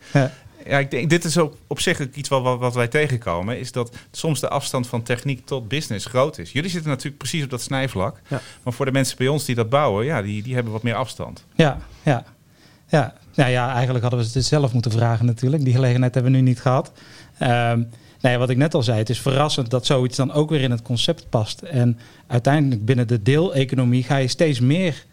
Ja. 0.68 0.79
ik 0.79 0.90
denk, 0.90 1.11
dit 1.11 1.24
is 1.24 1.38
ook 1.38 1.55
op 1.66 1.81
zich 1.81 2.00
ook 2.00 2.14
iets 2.14 2.29
wat, 2.29 2.59
wat, 2.59 2.74
wij 2.74 2.88
tegenkomen. 2.88 3.59
Is 3.59 3.72
dat 3.72 3.96
soms 4.11 4.40
de 4.40 4.48
afstand 4.48 4.87
van 4.87 5.02
techniek 5.02 5.46
tot 5.46 5.68
business 5.68 6.07
groot 6.07 6.38
is. 6.38 6.52
Jullie 6.52 6.70
zitten 6.70 6.90
natuurlijk 6.90 7.18
precies 7.18 7.44
op 7.44 7.50
dat 7.50 7.62
snijvlak. 7.62 8.20
Ja. 8.29 8.40
Maar 8.62 8.72
voor 8.72 8.85
de 8.85 8.92
mensen 8.92 9.16
bij 9.16 9.29
ons 9.29 9.44
die 9.44 9.55
dat 9.55 9.68
bouwen, 9.68 10.05
ja, 10.05 10.22
die, 10.22 10.42
die 10.42 10.55
hebben 10.55 10.72
wat 10.72 10.83
meer 10.83 10.94
afstand. 10.94 11.44
Ja, 11.55 11.79
ja. 12.02 12.24
Ja. 12.88 13.14
Nou 13.35 13.50
ja, 13.50 13.72
eigenlijk 13.72 14.02
hadden 14.05 14.20
we 14.20 14.31
het 14.33 14.44
zelf 14.44 14.72
moeten 14.72 14.90
vragen 14.90 15.26
natuurlijk. 15.26 15.64
Die 15.64 15.74
gelegenheid 15.74 16.14
hebben 16.14 16.33
we 16.33 16.38
nu 16.38 16.44
niet 16.44 16.61
gehad. 16.61 16.92
Ehm 17.38 17.83
nee, 18.20 18.38
wat 18.38 18.50
ik 18.50 18.57
net 18.57 18.74
al 18.74 18.83
zei, 18.83 18.98
het 18.98 19.11
is 19.11 19.20
verrassend 19.20 19.70
dat 19.70 19.87
zoiets 19.87 20.16
dan 20.16 20.33
ook 20.33 20.50
weer 20.50 20.61
in 20.61 20.70
het 20.70 20.83
concept 20.83 21.29
past. 21.29 21.61
En 21.61 21.98
uiteindelijk 22.26 22.85
binnen 22.85 23.09
de 23.09 23.22
deeleconomie 23.22 24.02
ga 24.02 24.16
je 24.16 24.29
steeds 24.29 24.61
meer 24.61 25.05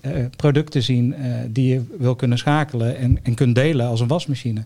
eh, 0.00 0.20
eh, 0.20 0.30
producten 0.36 0.82
zien 0.82 1.14
eh, 1.14 1.34
die 1.48 1.72
je 1.72 1.82
wil 1.98 2.14
kunnen 2.14 2.38
schakelen 2.38 2.96
en, 2.96 3.18
en 3.22 3.34
kunt 3.34 3.54
delen 3.54 3.86
als 3.86 4.00
een 4.00 4.06
wasmachine. 4.06 4.64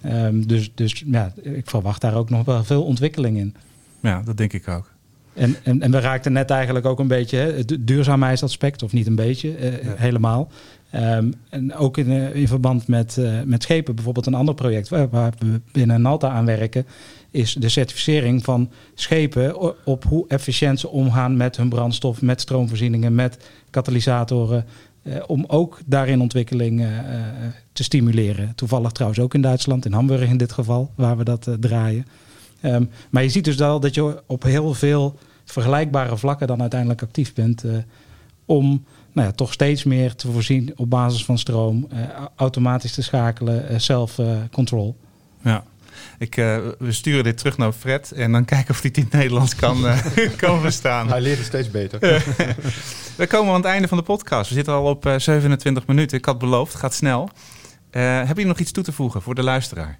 Ehm, 0.00 0.42
dus 0.42 0.70
dus 0.74 1.04
ja, 1.06 1.32
ik 1.42 1.70
verwacht 1.70 2.00
daar 2.00 2.14
ook 2.14 2.30
nog 2.30 2.44
wel 2.44 2.64
veel 2.64 2.84
ontwikkeling 2.84 3.36
in. 3.36 3.54
Ja, 4.00 4.22
dat 4.24 4.36
denk 4.36 4.52
ik 4.52 4.68
ook. 4.68 4.90
En, 5.34 5.56
en, 5.62 5.82
en 5.82 5.90
we 5.90 6.00
raakten 6.00 6.32
net 6.32 6.50
eigenlijk 6.50 6.86
ook 6.86 6.98
een 6.98 7.08
beetje 7.08 7.36
hè, 7.36 7.52
het 7.52 7.76
duurzaamheidsaspect, 7.80 8.82
of 8.82 8.92
niet 8.92 9.06
een 9.06 9.14
beetje, 9.14 9.54
helemaal. 9.96 10.50
Ehm, 10.90 11.30
en 11.48 11.74
ook 11.74 11.96
in, 11.96 12.34
in 12.34 12.48
verband 12.48 12.88
met, 12.88 13.18
met 13.44 13.62
schepen, 13.62 13.94
bijvoorbeeld 13.94 14.26
een 14.26 14.34
ander 14.34 14.54
project 14.54 14.88
waar, 14.88 15.08
waar 15.08 15.32
we 15.38 15.60
binnen 15.72 16.02
Nalta 16.02 16.28
aan 16.28 16.46
werken, 16.46 16.86
is 17.30 17.52
de 17.52 17.68
certificering 17.68 18.44
van 18.44 18.70
schepen 18.94 19.76
op 19.86 20.04
hoe 20.04 20.24
efficiënt 20.28 20.80
ze 20.80 20.88
omgaan 20.88 21.36
met 21.36 21.56
hun 21.56 21.68
brandstof, 21.68 22.22
met 22.22 22.40
stroomvoorzieningen, 22.40 23.14
met 23.14 23.38
katalysatoren. 23.70 24.66
eh, 25.02 25.14
om 25.26 25.44
ook 25.46 25.80
daarin 25.86 26.20
ontwikkeling 26.20 26.80
eh, 26.80 26.98
eh, 26.98 27.24
te 27.72 27.82
stimuleren. 27.82 28.54
Toevallig 28.54 28.92
trouwens 28.92 29.20
ook 29.20 29.34
in 29.34 29.40
Duitsland, 29.40 29.84
in 29.84 29.92
Hamburg 29.92 30.28
in 30.28 30.36
dit 30.36 30.52
geval, 30.52 30.90
waar 30.94 31.16
we 31.16 31.24
dat 31.24 31.48
draaien. 31.60 32.06
Ehm, 32.60 32.84
maar 33.10 33.22
je 33.22 33.28
ziet 33.28 33.44
dus 33.44 33.56
wel 33.56 33.80
dat 33.80 33.94
je 33.94 34.22
op 34.26 34.42
heel 34.42 34.74
veel 34.74 35.18
vergelijkbare 35.44 36.16
vlakken 36.16 36.46
dan 36.46 36.60
uiteindelijk 36.60 37.02
actief 37.02 37.34
bent 37.34 37.64
om 38.44 38.84
nou 39.12 39.26
ja, 39.26 39.32
toch 39.32 39.52
steeds 39.52 39.84
meer 39.84 40.14
te 40.14 40.30
voorzien 40.30 40.72
op 40.76 40.90
basis 40.90 41.24
van 41.24 41.38
stroom, 41.38 41.88
automatisch 42.36 42.92
te 42.92 43.02
schakelen, 43.02 43.80
self-control. 43.80 44.96
Ja. 45.42 45.64
Ik, 46.18 46.36
eh, 46.36 46.58
we 46.78 46.92
sturen 46.92 47.24
dit 47.24 47.38
terug 47.38 47.56
naar 47.56 47.72
Fred 47.72 48.12
en 48.12 48.32
dan 48.32 48.44
kijken 48.44 48.70
of 48.70 48.80
hij 48.80 48.88
het 48.88 48.96
in 48.96 49.04
het 49.04 49.12
Nederlands 49.12 49.54
kan, 49.54 49.86
eh, 49.86 49.98
kan 50.36 50.60
verstaan. 50.60 51.08
Hij 51.08 51.20
leert 51.20 51.38
het 51.38 51.46
steeds 51.46 51.70
beter. 51.70 51.98
We 53.16 53.26
komen 53.26 53.48
aan 53.48 53.60
het 53.60 53.70
einde 53.70 53.88
van 53.88 53.98
de 53.98 54.04
podcast. 54.04 54.48
We 54.48 54.54
zitten 54.54 54.72
al 54.72 54.84
op 54.84 55.06
eh, 55.06 55.18
27 55.18 55.86
minuten. 55.86 56.18
Ik 56.18 56.24
had 56.24 56.38
beloofd, 56.38 56.72
het 56.72 56.80
gaat 56.80 56.94
snel. 56.94 57.30
Heb 57.90 58.38
je 58.38 58.46
nog 58.46 58.58
iets 58.58 58.72
toe 58.72 58.84
te 58.84 58.92
voegen 58.92 59.22
voor 59.22 59.34
de 59.34 59.42
luisteraar? 59.42 59.98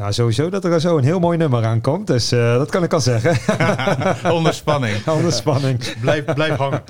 Nou, 0.00 0.12
sowieso 0.12 0.50
dat 0.50 0.64
er 0.64 0.80
zo 0.80 0.96
een 0.96 1.04
heel 1.04 1.20
mooi 1.20 1.38
nummer 1.38 1.64
aankomt. 1.64 2.06
Dus 2.06 2.32
eh, 2.32 2.54
dat 2.54 2.70
kan 2.70 2.82
ik 2.82 2.92
al 2.92 3.00
zeggen. 3.00 3.36
Onder 4.36 4.54
spanning. 4.54 5.06
Onder 5.16 5.32
spanning. 5.32 6.00
blijf, 6.00 6.24
blijf 6.24 6.56
hangen. 6.56 6.82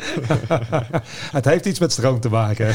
Het 1.39 1.45
heeft 1.45 1.67
iets 1.67 1.79
met 1.79 1.93
stroom 1.93 2.21
te 2.21 2.29
maken. 2.29 2.75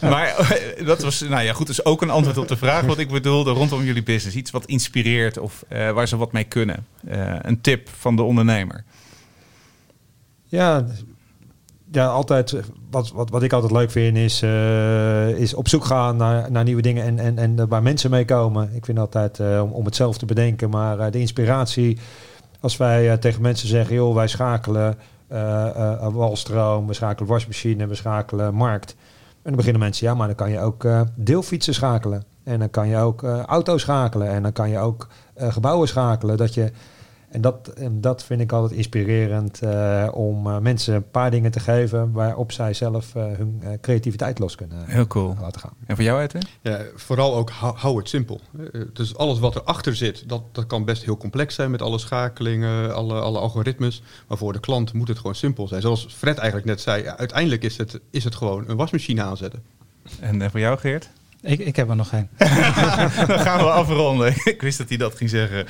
Maar 0.00 0.26
eh, 0.26 0.86
dat 0.86 1.02
was, 1.02 1.20
nou 1.20 1.42
ja, 1.42 1.52
goed, 1.52 1.68
is 1.68 1.84
ook 1.84 2.02
een 2.02 2.10
antwoord 2.10 2.38
op 2.38 2.48
de 2.48 2.56
vraag 2.56 2.84
wat 2.84 2.98
ik 2.98 3.08
bedoelde 3.08 3.50
rondom 3.50 3.82
jullie 3.82 4.02
business. 4.02 4.36
Iets 4.36 4.50
wat 4.50 4.64
inspireert 4.64 5.38
of 5.38 5.64
eh, 5.68 5.90
waar 5.90 6.08
ze 6.08 6.16
wat 6.16 6.32
mee 6.32 6.44
kunnen. 6.44 6.86
Een 7.42 7.60
tip 7.60 7.88
van 7.98 8.16
de 8.16 8.22
ondernemer. 8.22 8.84
Ja, 10.44 10.84
ja 11.94 12.06
altijd. 12.06 12.52
eh, 12.52 12.62
Wat, 12.90 13.10
wat, 13.12 13.30
wat 13.30 13.42
ik 13.42 13.52
altijd 13.52 13.72
leuk 13.72 13.90
vind 13.90 14.16
is, 14.16 14.42
eh, 14.42 15.28
is 15.28 15.54
op 15.54 15.68
zoek 15.68 15.84
gaan 15.84 16.16
naar, 16.16 16.50
naar 16.50 16.64
nieuwe 16.64 16.82
dingen 16.82 17.04
en, 17.04 17.18
en, 17.18 17.38
en 17.38 17.68
waar 17.68 17.82
mensen 17.82 18.10
mee 18.10 18.24
komen. 18.24 18.70
Ik 18.74 18.84
vind 18.84 18.98
altijd 18.98 19.40
eh, 19.40 19.62
om, 19.62 19.72
om 19.72 19.84
het 19.84 19.96
zelf 19.96 20.18
te 20.18 20.26
bedenken, 20.26 20.70
maar 20.70 21.10
de 21.10 21.18
inspiratie. 21.20 21.98
Als 22.60 22.76
wij 22.76 23.18
tegen 23.18 23.42
mensen 23.42 23.68
zeggen, 23.68 23.94
joh, 23.94 24.14
wij 24.14 24.28
schakelen 24.28 24.96
walstroom, 26.12 26.86
we 26.86 26.94
schakelen 26.94 27.28
wasmachine, 27.28 27.86
we 27.86 27.94
schakelen 27.94 28.54
markt. 28.54 28.96
En 29.30 29.50
dan 29.50 29.56
beginnen 29.56 29.80
mensen, 29.80 30.06
ja, 30.06 30.14
maar 30.14 30.26
dan 30.26 30.36
kan 30.36 30.50
je 30.50 30.60
ook 30.60 30.86
deelfietsen 31.14 31.74
schakelen. 31.74 32.24
En 32.44 32.58
dan 32.58 32.70
kan 32.70 32.88
je 32.88 32.96
ook 32.96 33.22
auto's 33.46 33.80
schakelen. 33.80 34.28
En 34.28 34.42
dan 34.42 34.52
kan 34.52 34.70
je 34.70 34.78
ook 34.78 35.08
gebouwen 35.36 35.88
schakelen. 35.88 36.36
Dat 36.36 36.54
je, 36.54 36.72
en, 37.34 37.40
dat, 37.40 37.68
en 37.68 38.00
dat 38.00 38.24
vind 38.24 38.40
ik 38.40 38.52
altijd 38.52 38.72
inspirerend 38.72 39.62
eh, 39.62 40.08
om 40.12 40.46
eh, 40.46 40.58
mensen 40.58 40.94
een 40.94 41.10
paar 41.10 41.30
dingen 41.30 41.50
te 41.50 41.60
geven 41.60 42.12
waarop 42.12 42.52
zij 42.52 42.74
zelf 42.74 43.14
eh, 43.14 43.22
hun 43.22 43.58
eh, 43.62 43.70
creativiteit 43.80 44.38
los 44.38 44.54
kunnen 44.54 44.84
Heel 44.86 45.06
cool. 45.06 45.36
laten 45.40 45.60
gaan. 45.60 45.72
En 45.86 45.96
voor 45.96 46.04
jou, 46.04 46.22
Edwin? 46.22 46.42
Ja, 46.60 46.80
vooral 46.94 47.34
ook 47.34 47.50
hou, 47.50 47.76
hou 47.76 47.98
het 47.98 48.08
simpel. 48.08 48.40
Dus 48.92 49.16
alles 49.16 49.38
wat 49.38 49.56
erachter 49.56 49.96
zit, 49.96 50.28
dat, 50.28 50.42
dat 50.52 50.66
kan 50.66 50.84
best 50.84 51.04
heel 51.04 51.16
complex 51.16 51.54
zijn 51.54 51.70
met 51.70 51.82
alle 51.82 51.98
schakelingen, 51.98 52.94
alle, 52.94 53.20
alle 53.20 53.38
algoritmes. 53.38 54.02
Maar 54.28 54.38
voor 54.38 54.52
de 54.52 54.60
klant 54.60 54.92
moet 54.92 55.08
het 55.08 55.18
gewoon 55.18 55.34
simpel 55.34 55.68
zijn. 55.68 55.80
Zoals 55.80 56.06
Fred 56.10 56.38
eigenlijk 56.38 56.66
net 56.68 56.80
zei, 56.80 57.02
ja, 57.02 57.16
uiteindelijk 57.16 57.62
is 57.62 57.76
het, 57.76 58.00
is 58.10 58.24
het 58.24 58.34
gewoon 58.34 58.64
een 58.68 58.76
wasmachine 58.76 59.22
aanzetten. 59.22 59.62
En 60.20 60.42
eh, 60.42 60.50
voor 60.50 60.60
jou, 60.60 60.78
Geert? 60.78 61.10
Ik, 61.44 61.58
ik 61.58 61.76
heb 61.76 61.88
er 61.88 61.96
nog 61.96 62.08
geen. 62.08 62.28
Dan 63.26 63.38
gaan 63.38 63.58
we 63.58 63.70
afronden. 63.70 64.34
Ik 64.54 64.62
wist 64.62 64.78
dat 64.78 64.88
hij 64.88 64.96
dat 64.96 65.16
ging 65.16 65.30
zeggen. 65.30 65.66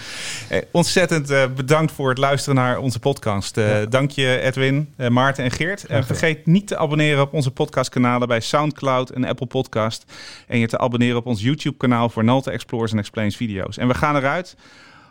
Eh, 0.48 0.58
ontzettend 0.70 1.30
eh, 1.30 1.44
bedankt 1.54 1.92
voor 1.92 2.08
het 2.08 2.18
luisteren 2.18 2.54
naar 2.54 2.78
onze 2.78 2.98
podcast. 2.98 3.56
Eh, 3.56 3.76
Dank 3.88 4.10
je 4.10 4.40
Edwin, 4.40 4.94
Maarten 5.08 5.44
en 5.44 5.50
Geert. 5.50 5.86
En 5.86 6.04
vergeet 6.04 6.46
niet 6.46 6.66
te 6.66 6.76
abonneren 6.76 7.22
op 7.22 7.32
onze 7.32 7.50
podcastkanalen 7.50 8.28
bij 8.28 8.40
Soundcloud 8.40 9.10
en 9.10 9.24
Apple 9.24 9.46
Podcast. 9.46 10.12
En 10.46 10.58
je 10.58 10.66
te 10.66 10.78
abonneren 10.78 11.16
op 11.16 11.26
ons 11.26 11.42
YouTube 11.42 11.76
kanaal 11.76 12.08
voor 12.08 12.24
Nalta 12.24 12.50
Explores 12.50 12.92
en 12.92 12.98
Explains 12.98 13.36
video's. 13.36 13.78
En 13.78 13.88
we 13.88 13.94
gaan 13.94 14.16
eruit. 14.16 14.56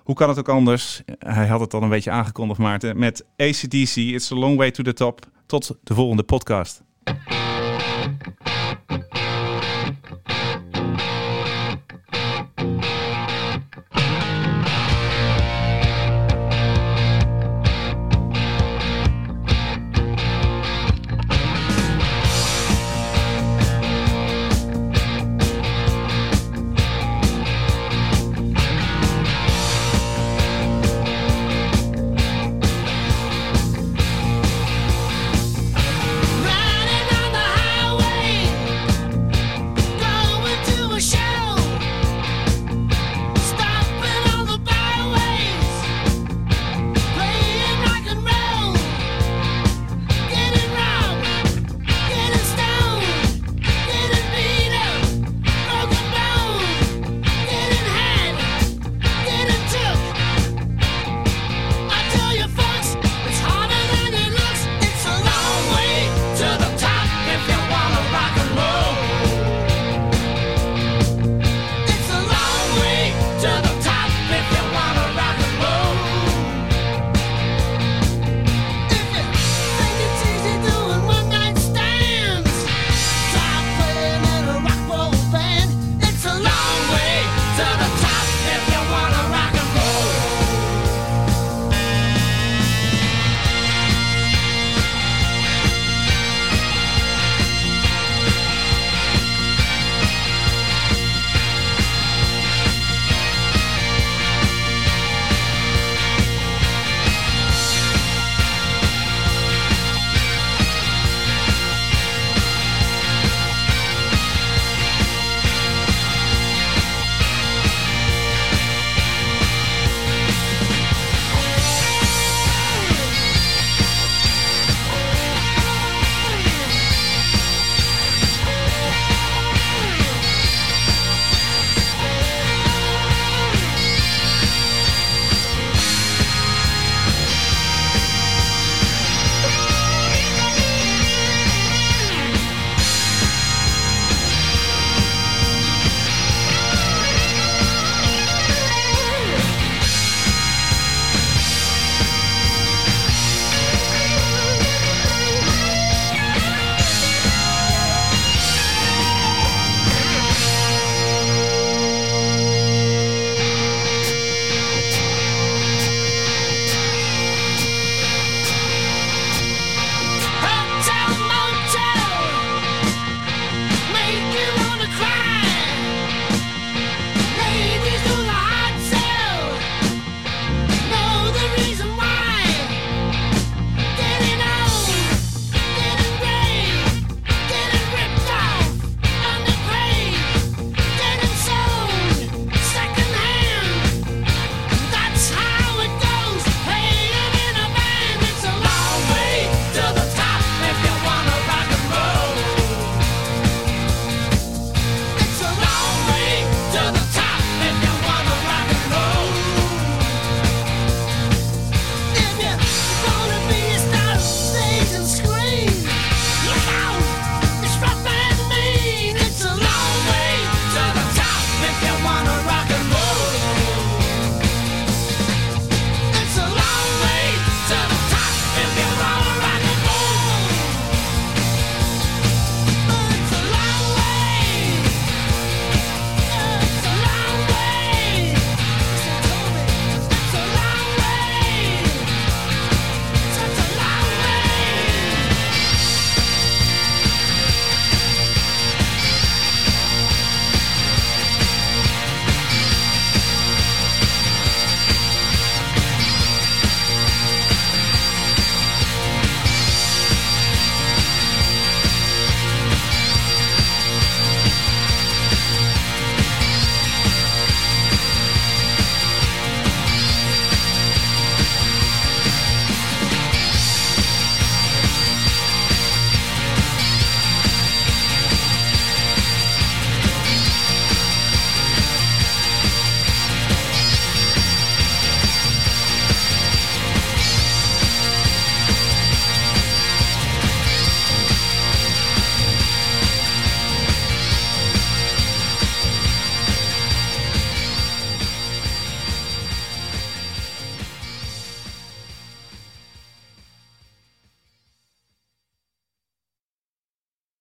Hoe 0.03 0.15
kan 0.15 0.29
het 0.29 0.39
ook 0.39 0.49
anders? 0.49 1.01
Hij 1.19 1.47
had 1.47 1.59
het 1.59 1.73
al 1.73 1.81
een 1.81 1.89
beetje 1.89 2.11
aangekondigd, 2.11 2.59
Maarten. 2.59 2.99
Met 2.99 3.25
ACDC, 3.37 3.95
It's 3.95 4.31
a 4.31 4.35
Long 4.35 4.57
Way 4.57 4.71
to 4.71 4.83
the 4.83 4.93
Top. 4.93 5.25
Tot 5.45 5.75
de 5.83 5.93
volgende 5.93 6.23
podcast. 6.23 6.83